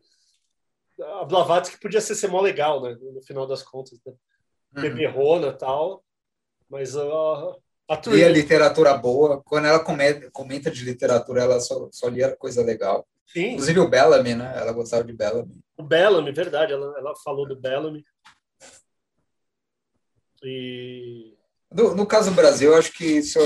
[1.01, 2.97] a Blavatsky podia ser, ser mó legal, né?
[3.01, 4.13] No final das contas, né?
[4.77, 4.83] Uhum.
[4.83, 6.05] Beberrona e tal,
[6.69, 7.57] mas uh,
[8.07, 9.43] lia literatura boa.
[9.43, 13.07] Quando ela comenta de literatura, ela só, só lia coisa legal.
[13.27, 13.53] Sim.
[13.53, 14.53] Inclusive o Bellamy, né?
[14.57, 15.63] Ela gostava de Bellamy.
[15.77, 16.73] O Bellamy, verdade.
[16.73, 18.05] Ela, ela falou do Bellamy.
[20.43, 21.35] E...
[21.73, 23.39] No, no caso do Brasil, eu acho que isso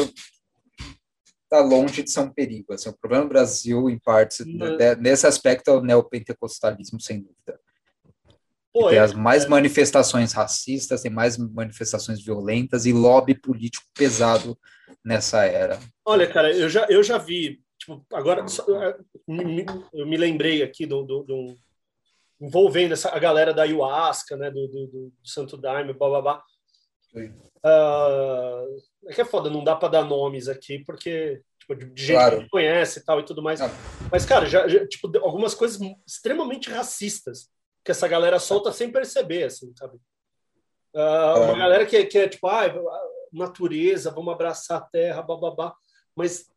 [1.45, 2.73] está longe de ser um perigo.
[2.73, 4.45] Assim, o problema do Brasil, em parte,
[5.01, 7.61] nesse aspecto, é o neopentecostalismo, sem dúvida.
[8.73, 9.49] Pô, tem é, as mais é.
[9.49, 14.57] manifestações racistas, tem mais manifestações violentas e lobby político pesado
[15.05, 15.79] nessa era.
[16.05, 18.97] Olha, cara, eu já, eu já vi, tipo, agora é,
[19.93, 21.57] eu me lembrei aqui do, do, do
[22.41, 26.45] envolvendo essa, a galera da ayahuasca, né, do, do, do Santo Daime, blá, blá, blá.
[27.13, 32.05] Uh, é que é foda, não dá para dar nomes aqui, porque tipo, de, de
[32.05, 32.43] gente claro.
[32.43, 33.61] que conhece e tal e tudo mais.
[33.61, 33.71] Ah.
[34.11, 37.51] Mas, cara, já, já, tipo, algumas coisas extremamente racistas
[37.85, 39.97] que essa galera solta sem perceber, assim, sabe?
[40.95, 42.69] Uh, uma galera que, que é tipo, ah,
[43.33, 45.75] natureza, vamos abraçar a terra, bababá.
[46.15, 46.51] Mas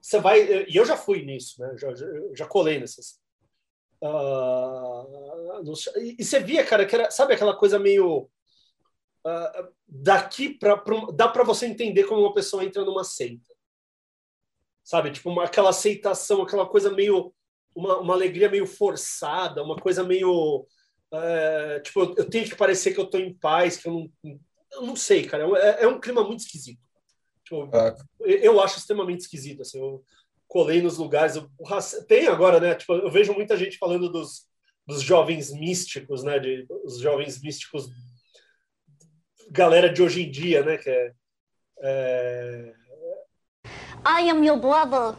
[0.00, 0.66] você vai.
[0.68, 1.76] E eu já fui nisso, né?
[1.76, 3.20] Já, já, já colei nessas.
[4.02, 5.62] Uh,
[6.18, 8.28] e você via, cara, que era, sabe aquela coisa meio.
[9.24, 10.82] Uh, daqui para.
[11.14, 13.54] Dá para você entender como uma pessoa entra numa seita.
[14.82, 15.12] Sabe?
[15.12, 17.32] Tipo, uma, aquela aceitação, aquela coisa meio
[17.74, 20.66] uma, uma alegria meio forçada, uma coisa meio.
[21.12, 24.38] É, tipo, eu tenho que parecer que eu estou em paz, que eu não.
[24.72, 25.44] Eu não sei, cara.
[25.58, 26.80] É, é um clima muito esquisito.
[27.44, 27.96] Tipo, ah.
[28.20, 29.62] Eu acho extremamente esquisito.
[29.62, 30.04] Assim, eu
[30.46, 31.36] colei nos lugares.
[31.36, 31.50] Eu,
[32.06, 32.74] tem agora, né?
[32.74, 34.46] Tipo, eu vejo muita gente falando dos,
[34.86, 36.38] dos jovens místicos, né?
[36.38, 37.88] De, os jovens místicos.
[39.50, 40.78] Galera de hoje em dia, né?
[40.78, 41.12] Que é.
[41.82, 42.74] é...
[44.06, 45.18] I am your brother.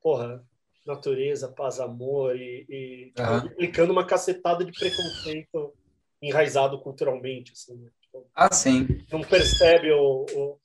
[0.00, 0.45] Porra,
[0.86, 3.36] natureza, paz, amor e, e uhum.
[3.36, 5.74] aplicando uma cacetada de preconceito
[6.22, 7.52] enraizado culturalmente.
[7.52, 7.90] Assim, né?
[8.00, 8.86] tipo, ah, sim.
[9.10, 10.58] Não percebe o, o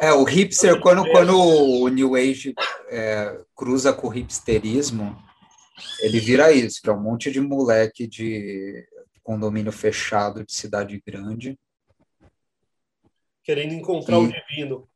[0.00, 2.54] é, o hipster, quando, quando o New Age
[2.90, 5.16] é, cruza com o hipsterismo,
[6.00, 8.86] ele vira isso, que é um monte de moleque de
[9.22, 11.58] condomínio fechado de cidade grande.
[13.42, 14.87] Querendo encontrar e, o divino.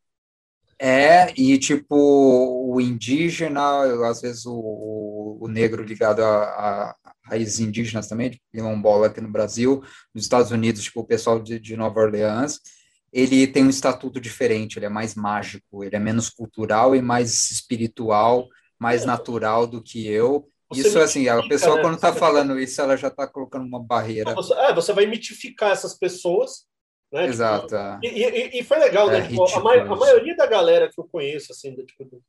[0.79, 8.07] É, e tipo, o indígena, às vezes o, o negro ligado a, a raízes indígenas
[8.07, 9.81] também, de quilombola aqui no Brasil,
[10.13, 12.59] nos Estados Unidos, tipo, o pessoal de, de Nova Orleans,
[13.11, 17.51] ele tem um estatuto diferente, ele é mais mágico, ele é menos cultural e mais
[17.51, 18.47] espiritual,
[18.79, 19.05] mais é.
[19.05, 20.47] natural do que eu.
[20.69, 21.81] Você isso, assim, a pessoa, né?
[21.83, 24.33] quando está falando isso, ela já está colocando uma barreira.
[24.33, 26.65] Você, é, você vai mitificar essas pessoas,
[27.13, 27.21] né?
[27.21, 27.67] Tipo, Exato.
[27.67, 29.19] Tipo, e, e, e, foi legal, né?
[29.19, 32.23] É, tipo, a, ma a, maioria da galera que eu conheço, assim, do, tipo,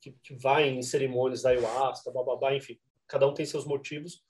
[0.00, 2.78] que, que, vai em cerimônias da ayahuasca, bababá, enfim,
[3.08, 4.24] cada um tem seus motivos,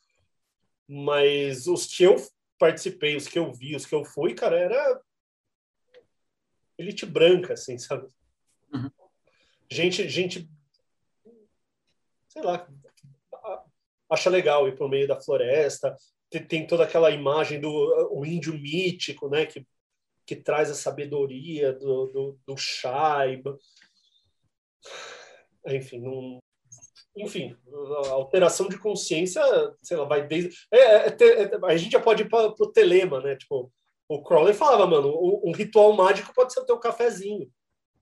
[0.88, 2.16] mas os que eu
[2.58, 5.02] participei, os que eu vi, os que eu fui, cara, era
[6.78, 8.08] elite branca, assim, sabe?
[8.72, 8.90] Uhum.
[9.70, 10.50] Gente, gente,
[12.28, 12.66] sei lá,
[14.10, 15.94] acha legal ir por meio da floresta,
[16.30, 17.70] tem, toda aquela imagem do
[18.10, 19.66] o índio mítico, né, que,
[20.26, 23.58] que traz a sabedoria do, do, do Shaiba.
[25.66, 26.38] Enfim, não,
[27.16, 27.56] enfim,
[28.06, 29.42] a alteração de consciência,
[29.82, 30.56] sei lá, vai desde.
[30.70, 33.36] É, é, é, a gente já pode ir para o telema, né?
[33.36, 33.72] Tipo,
[34.08, 37.50] o Crowley falava, mano, um, um, ritual mágico pode ser o teu cafezinho.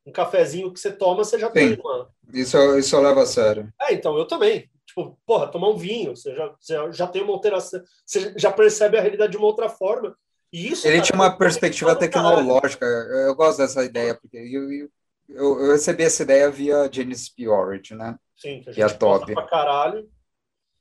[0.04, 2.10] Um cafezinho que você toma, você já Sim, tem uma.
[2.32, 3.72] Isso, isso eu levo a sério.
[3.80, 4.70] É, então, eu também.
[4.86, 8.96] Tipo, porra, tomar um vinho, você já, você já tem uma alteração, você já percebe
[8.96, 10.16] a realidade de uma outra forma.
[10.52, 12.86] E isso, Ele cara, tinha uma perspectiva tecnológica.
[12.86, 14.90] Eu gosto dessa ideia, porque eu, eu,
[15.28, 17.48] eu, recebi essa ideia via Genesis P.
[17.48, 18.16] Origin, né?
[18.36, 19.34] Sim, que a gente que é top.
[19.34, 20.08] pra caralho.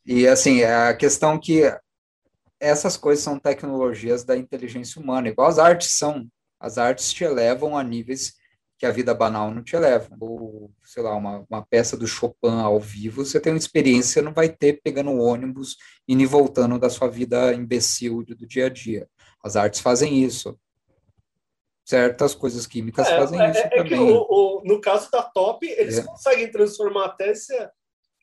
[0.06, 1.64] E assim, a questão que
[2.60, 6.28] essas coisas são tecnologias da inteligência humana, igual as artes são.
[6.60, 8.36] As artes te elevam a níveis
[8.78, 10.10] que a vida banal não te eleva.
[10.20, 14.22] Ou, sei lá, uma, uma peça do Chopin ao vivo, você tem uma experiência, você
[14.22, 18.66] não vai ter pegando o ônibus indo e voltando da sua vida imbecil do dia
[18.66, 19.08] a dia.
[19.44, 20.58] As artes fazem isso.
[21.86, 23.86] Certas coisas químicas é, fazem é, isso é também.
[23.86, 26.04] Que o, o, no caso da Top, eles é.
[26.04, 27.54] conseguem transformar até esse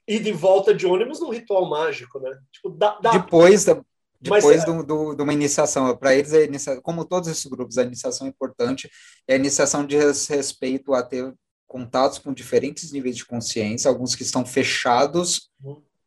[0.07, 2.37] ir de volta de ônibus num ritual mágico, né?
[2.51, 3.13] Tipo, dá, dá...
[3.13, 3.81] Depois da,
[4.23, 5.97] depois Mas, do, do, de uma iniciação.
[5.97, 8.89] Para eles, é inicia, como todos esses grupos, a iniciação é importante.
[9.27, 11.35] É a iniciação de respeito a ter
[11.67, 15.51] contatos com diferentes níveis de consciência, alguns que estão fechados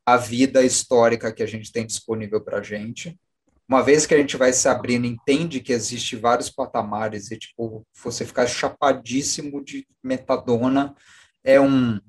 [0.05, 3.20] à vida histórica que a gente tem disponível para a gente.
[3.68, 7.86] Uma vez que a gente vai se abrindo, entende que existe vários patamares e, tipo,
[8.01, 10.95] você ficar chapadíssimo de metadona
[11.43, 11.99] é um...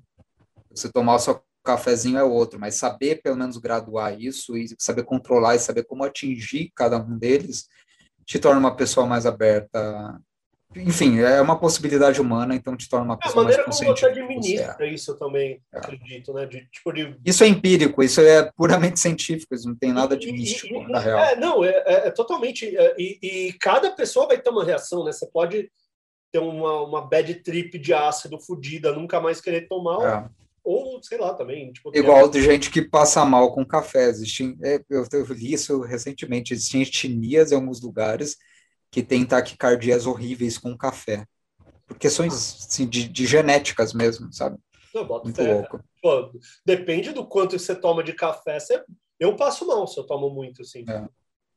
[0.70, 5.02] Você tomar a sua cafezinho é outro, mas saber pelo menos graduar isso e saber
[5.02, 7.68] controlar e saber como atingir cada um deles
[8.24, 10.20] te torna uma pessoa mais aberta.
[10.74, 14.04] Enfim, é uma possibilidade humana, então te torna uma pessoa mais consciente.
[14.04, 14.92] A maneira como você administra você é.
[14.92, 15.78] isso eu também é.
[15.78, 16.44] acredito, né?
[16.44, 17.16] De, tipo, de...
[17.24, 20.98] Isso é empírico, isso é puramente científico, isso não tem nada de místico, e, na
[20.98, 21.18] real.
[21.18, 22.76] É, não, é, é, é totalmente...
[22.76, 25.12] É, e, e, cada pessoa vai ter uma reação, né?
[25.12, 25.70] Você pode
[26.32, 30.30] ter uma, uma bad trip de ácido fodida, nunca mais querer tomar,
[30.66, 31.72] ou, sei lá, também.
[31.72, 34.08] Tipo, Igual de gente que passa mal com café.
[34.08, 36.52] Existem, é, eu, eu li isso recentemente.
[36.52, 38.36] Existem etnias em alguns lugares
[38.90, 41.24] que têm taquicardias horríveis com café.
[41.86, 44.58] Por questões assim, de, de genéticas mesmo, sabe?
[44.92, 45.54] Não, Muito fé.
[45.54, 45.80] louco.
[46.02, 46.32] Pô,
[46.64, 48.58] depende do quanto você toma de café.
[48.58, 48.82] Você...
[49.20, 50.84] Eu passo mal se eu tomo muito, assim.
[50.88, 51.08] É.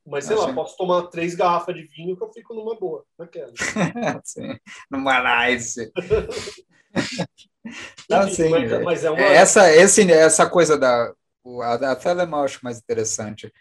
[0.05, 3.03] Mas, sei lá, posso tomar três garrafas de vinho que eu fico numa boa.
[3.18, 3.51] Naquela.
[4.24, 4.55] Sim,
[4.89, 5.91] numa nice.
[8.10, 9.22] Não, sim, mas, é, mas é uma...
[9.22, 11.14] essa, esse, essa coisa da.
[11.64, 13.51] A, a acho mais interessante.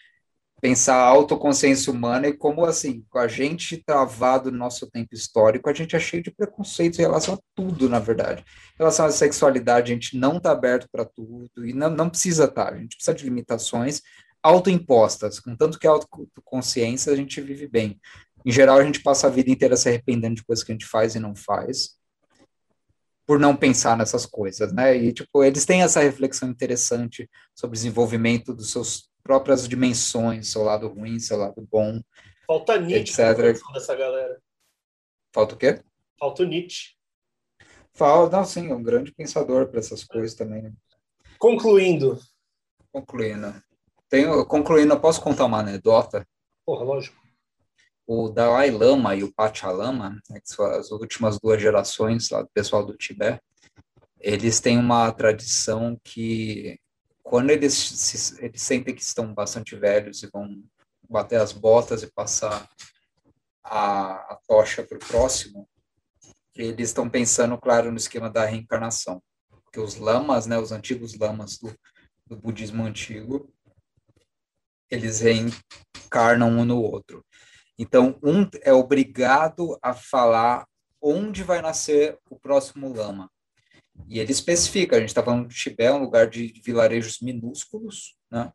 [0.60, 5.70] Pensar a autoconsciência humana e como, assim, com a gente travado no nosso tempo histórico,
[5.70, 8.42] a gente é cheio de preconceitos em relação a tudo, na verdade.
[8.74, 12.44] Em relação à sexualidade, a gente não está aberto para tudo e não, não precisa
[12.44, 12.66] estar.
[12.66, 14.02] Tá, a gente precisa de limitações
[14.42, 15.38] autoimpostas.
[15.38, 18.00] Contanto que a autoconsciência, a gente vive bem.
[18.44, 20.86] Em geral, a gente passa a vida inteira se arrependendo de coisas que a gente
[20.86, 21.97] faz e não faz
[23.28, 24.96] por não pensar nessas coisas, né?
[24.96, 30.62] E tipo, eles têm essa reflexão interessante sobre o desenvolvimento dos seus próprias dimensões, seu
[30.62, 32.00] lado ruim, seu lado bom.
[32.46, 33.62] Falta Nietzsche etc.
[33.74, 34.40] dessa galera.
[35.30, 35.82] Falta o quê?
[36.18, 36.94] Falta o Nietzsche.
[37.92, 40.72] Falta, não, sim, é um grande pensador para essas coisas também.
[41.38, 42.18] Concluindo.
[42.90, 43.62] Concluindo.
[44.08, 46.26] Tenho, concluindo, eu posso contar uma anedota?
[46.64, 47.27] Porra, lógico
[48.10, 52.48] o Dalai Lama e o Pachalama, né, que são as últimas duas gerações lá do
[52.48, 53.42] pessoal do Tibete,
[54.18, 56.80] eles têm uma tradição que
[57.22, 60.64] quando eles, se, eles sentem que estão bastante velhos e vão
[61.06, 62.66] bater as botas e passar
[63.62, 65.68] a, a tocha para o próximo,
[66.54, 69.22] eles estão pensando, claro, no esquema da reencarnação.
[69.64, 71.78] Porque os lamas, né, os antigos lamas do,
[72.26, 73.52] do budismo antigo,
[74.90, 77.22] eles reencarnam um no outro.
[77.78, 80.66] Então, um é obrigado a falar
[81.00, 83.30] onde vai nascer o próximo lama.
[84.06, 88.52] E ele especifica, a gente está falando de Tibete, um lugar de vilarejos minúsculos, né?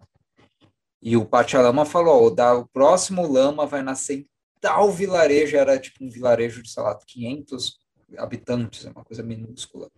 [1.02, 4.30] E o Pachalama falou, o, o próximo lama vai nascer em
[4.62, 7.78] tal vilarejo, era tipo um vilarejo de, sei lá, 500
[8.18, 9.90] habitantes, é uma coisa minúscula.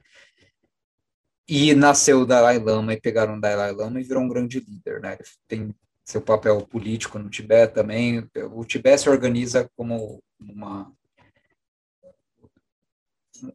[1.48, 5.00] E nasceu o Dalai Lama e pegaram o Dalai Lama e virou um grande líder,
[5.00, 5.14] né?
[5.14, 5.76] Ele tem
[6.06, 8.30] seu papel político no Tibete também.
[8.54, 10.92] O Tibete se organiza como uma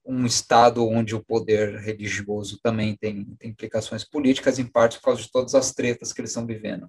[0.05, 5.23] um estado onde o poder religioso também tem, tem implicações políticas, em parte por causa
[5.23, 6.87] de todas as tretas que eles estão vivendo.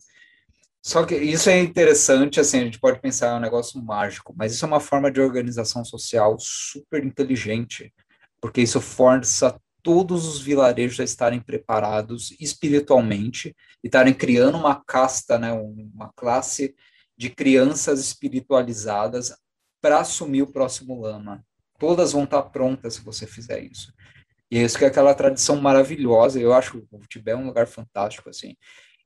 [0.83, 4.53] Só que isso é interessante, assim, a gente pode pensar é um negócio mágico, mas
[4.53, 7.93] isso é uma forma de organização social super inteligente,
[8.41, 15.51] porque isso força todos os vilarejos a estarem preparados espiritualmente estarem criando uma casta, né,
[15.51, 16.75] uma classe
[17.17, 19.35] de crianças espiritualizadas
[19.81, 21.43] para assumir o próximo lama.
[21.79, 23.91] Todas vão estar prontas se você fizer isso.
[24.49, 26.39] E é isso que é aquela tradição maravilhosa.
[26.39, 28.55] Eu acho que o Tibete é um lugar fantástico, assim.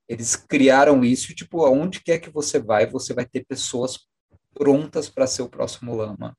[0.08, 4.08] Eles criaram isso, tipo, aonde quer que você vai, você vai ter pessoas
[4.54, 6.36] prontas para ser o próximo lama.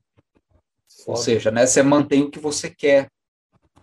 [0.88, 1.10] Foda.
[1.10, 3.10] Ou seja, né, você mantém o que você quer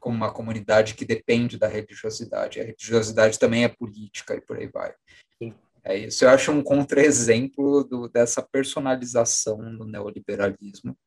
[0.03, 2.59] como uma comunidade que depende da religiosidade.
[2.59, 4.93] A religiosidade também é política e por aí vai.
[5.41, 5.53] Sim.
[5.81, 6.25] É isso.
[6.25, 10.97] Eu acho um contra-exemplo dessa personalização do neoliberalismo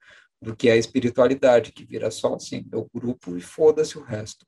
[0.41, 4.47] do que a espiritualidade, que vira só assim, meu grupo e foda-se o resto.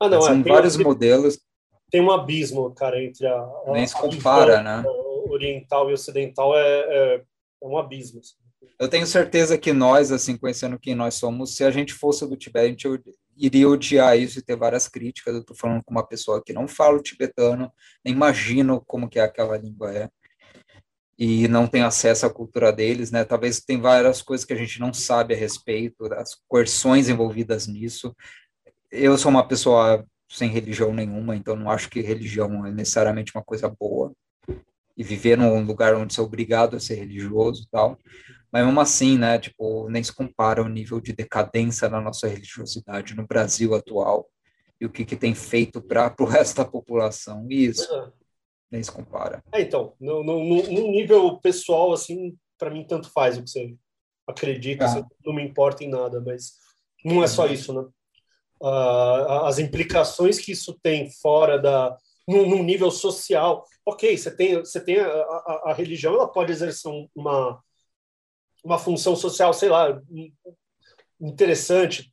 [0.00, 1.38] Ah, não, São é, vários um, modelos.
[1.90, 3.46] Tem um abismo, cara, entre a.
[3.66, 4.82] Nem se compara, né?
[5.28, 7.24] Oriental e ocidental é, é,
[7.62, 8.20] é um abismo.
[8.20, 8.34] Assim.
[8.78, 12.36] Eu tenho certeza que nós, assim, conhecendo quem nós somos, se a gente fosse do
[12.36, 13.02] Tibete, a gente
[13.36, 15.34] iria odiar isso e ter várias críticas.
[15.34, 17.72] Eu estou falando com uma pessoa que não fala o tibetano,
[18.04, 20.10] nem imagino como que aquela língua é
[21.20, 23.26] e não tem acesso à cultura deles, né?
[23.26, 28.16] Talvez tem várias coisas que a gente não sabe a respeito, das coerções envolvidas nisso.
[28.90, 33.44] Eu sou uma pessoa sem religião nenhuma, então não acho que religião é necessariamente uma
[33.44, 34.14] coisa boa.
[34.96, 37.98] E viver num lugar onde é obrigado a ser religioso e tal.
[38.52, 43.14] Mas mesmo assim, né, tipo, nem se compara o nível de decadência na nossa religiosidade
[43.14, 44.28] no Brasil atual
[44.80, 47.46] e o que, que tem feito para o resto da população.
[47.48, 48.12] E isso
[48.70, 49.42] nem se compara.
[49.52, 53.74] É, então, no, no, no nível pessoal, assim, para mim tanto faz o que você
[54.26, 55.06] acredita, ah.
[55.24, 56.54] não me importa em nada, mas
[57.04, 57.52] não é só uhum.
[57.52, 57.86] isso, né?
[58.62, 61.96] Uh, as implicações que isso tem fora da
[62.28, 66.92] no, nível social, ok, você tem você tem a, a, a, religião, ela pode exercer
[67.14, 67.60] uma
[68.64, 70.00] uma função social, sei lá,
[71.20, 72.12] interessante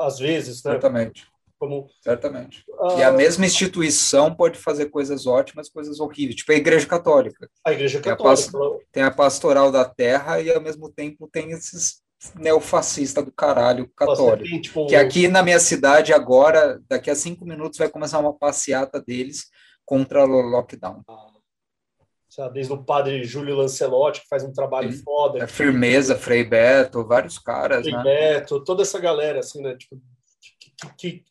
[0.00, 0.72] às vezes, né?
[0.72, 1.26] Exatamente.
[1.58, 1.90] Como...
[2.02, 2.64] Certamente.
[2.68, 2.98] Uh...
[2.98, 7.50] E a mesma instituição pode fazer coisas ótimas, coisas horríveis, tipo a Igreja Católica.
[7.64, 8.50] A Igreja Católica.
[8.50, 12.02] Tem a, tem a pastoral da terra e, ao mesmo tempo, tem esses
[12.34, 14.48] neofascista do caralho católico.
[14.48, 18.34] Tem, tipo, que aqui na minha cidade, agora, daqui a cinco minutos, vai começar uma
[18.34, 19.46] passeata deles
[19.84, 21.02] contra o lockdown.
[21.08, 21.29] Ah,
[22.52, 25.02] desde o padre Júlio Lancelotti, que faz um trabalho Sim.
[25.02, 25.42] foda.
[25.42, 28.02] É firmeza, Frei Beto, vários caras, Frei né?
[28.02, 29.76] Beto, toda essa galera, assim, né?
[29.76, 30.00] Tipo,
[30.60, 31.24] que, que,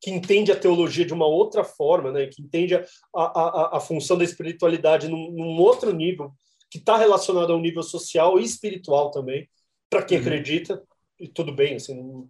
[0.00, 2.26] que entende a teologia de uma outra forma, né?
[2.26, 2.82] que entende a,
[3.14, 6.32] a, a função da espiritualidade num, num outro nível,
[6.70, 9.48] que está relacionado ao nível social e espiritual também,
[9.90, 10.24] para quem uhum.
[10.24, 10.82] acredita,
[11.18, 12.28] e tudo bem, assim,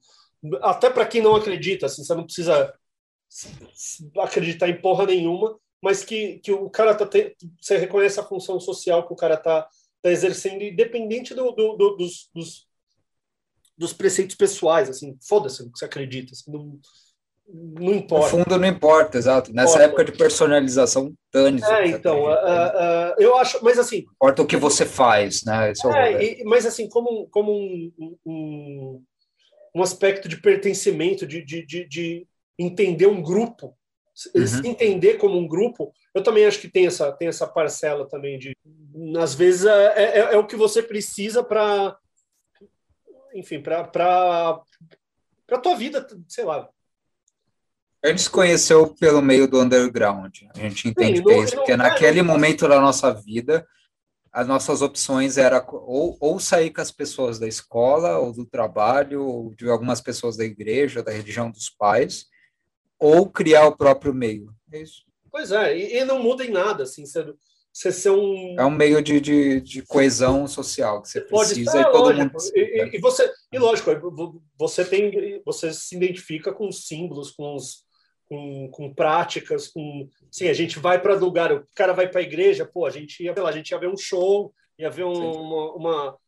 [0.62, 2.72] até para quem não acredita, assim, você não precisa
[4.18, 8.58] acreditar em porra nenhuma, mas que, que o cara tá te, você reconhece a função
[8.58, 9.68] social que o cara tá,
[10.02, 12.66] tá exercendo, independente do, do, do dos, dos,
[13.78, 16.80] dos, preceitos pessoais, assim, foda-se o que você acredita, assim, não,
[17.48, 18.36] não importa.
[18.36, 19.54] No fundo, não importa, exato.
[19.54, 19.84] Nessa importa.
[19.84, 23.98] época de personalização, dane É, então, uh, uh, eu acho, mas assim.
[23.98, 25.72] Importa o que você faz, né?
[25.72, 29.04] É, é e, mas assim, como, como um, um,
[29.72, 32.26] um aspecto de pertencimento, de, de, de, de
[32.58, 33.72] entender um grupo,
[34.34, 34.46] uhum.
[34.46, 38.38] se entender como um grupo, eu também acho que tem essa, tem essa parcela também
[38.38, 38.56] de.
[39.18, 41.96] Às vezes é, é, é o que você precisa para.
[43.34, 43.90] Enfim, para
[45.50, 46.68] a tua vida, sei lá,
[48.06, 50.32] a gente se conheceu pelo meio do underground.
[50.54, 53.66] A gente entende Sim, é isso, porque naquele momento da nossa vida,
[54.32, 59.24] as nossas opções era ou, ou sair com as pessoas da escola, ou do trabalho,
[59.24, 62.26] ou de algumas pessoas da igreja, da religião dos pais,
[62.98, 64.54] ou criar o próprio meio.
[64.72, 65.04] É isso.
[65.30, 67.32] Pois é, e, e não muda em nada, assim, você,
[67.72, 68.56] você ser um...
[68.58, 72.04] É um meio de, de, de coesão social que você Pode precisa estar, e todo
[72.04, 72.22] lógico.
[72.24, 72.52] mundo...
[72.54, 77.86] E, e, você, e lógico, você tem, você se identifica com os símbolos, com os
[78.28, 82.24] com, com práticas, com sim, a gente vai para lugar, o cara vai para a
[82.24, 85.12] igreja, pô, a gente ia, lá, a gente ia ver um show, ia ver um,
[85.12, 86.18] uma, uma,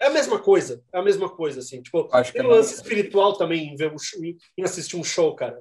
[0.00, 3.36] é a mesma coisa, é a mesma coisa assim, tipo, acho tem um lance espiritual
[3.36, 3.96] também em ver um,
[4.56, 5.60] em assistir um show, cara.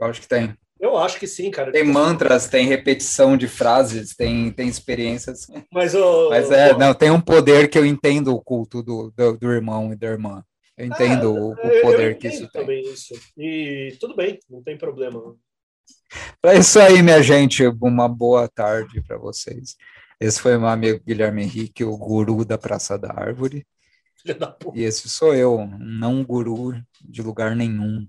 [0.00, 0.54] Eu acho que tem.
[0.80, 1.70] Eu acho que sim, cara.
[1.70, 5.46] Tem mantras, tem repetição de frases, tem, tem experiências.
[5.70, 9.12] Mas, oh, Mas é, oh, não, tem um poder que eu entendo o culto do,
[9.14, 10.42] do, do irmão e da irmã.
[10.78, 12.62] Eu entendo é, o, o, poder que isso tem.
[12.62, 13.14] também isso.
[13.36, 15.36] E tudo bem, não tem problema.
[16.46, 17.62] É isso aí, minha gente.
[17.66, 19.76] Uma boa tarde para vocês.
[20.18, 23.66] Esse foi meu amigo Guilherme Henrique, o guru da Praça da Árvore.
[24.74, 28.06] E esse sou eu, não guru de lugar nenhum.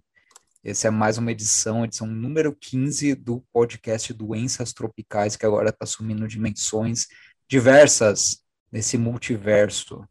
[0.64, 5.86] Esse é mais uma edição, edição número 15 do podcast Doenças Tropicais, que agora está
[5.86, 7.08] assumindo dimensões
[7.50, 10.06] diversas nesse multiverso.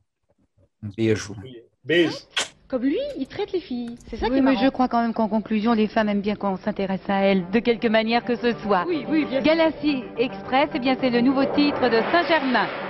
[0.82, 1.36] Um beijo.
[1.84, 2.26] Beijo.
[2.68, 3.96] Comme lui, il traite les filles.
[4.09, 6.20] C'est ça oui, qui est mais je crois quand même qu'en conclusion, les femmes aiment
[6.20, 8.84] bien qu'on s'intéresse à elles, de quelque manière que ce soit.
[8.88, 12.89] Oui, oui, bien Galassie Express, eh bien, c'est le nouveau titre de Saint-Germain.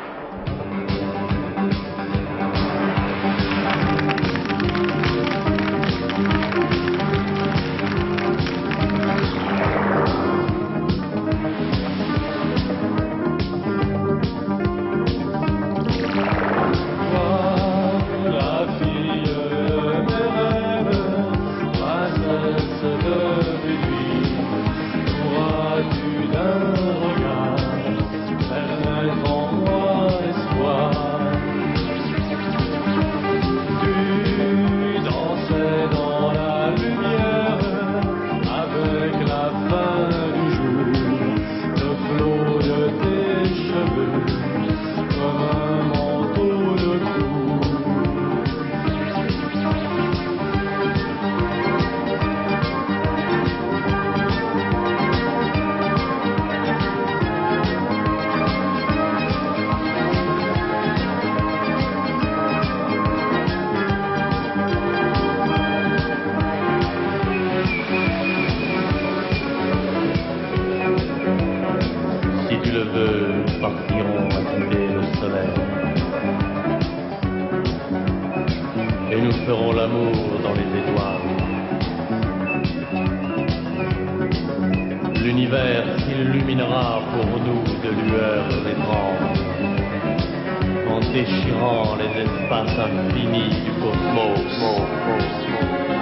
[94.57, 96.00] small, small, small.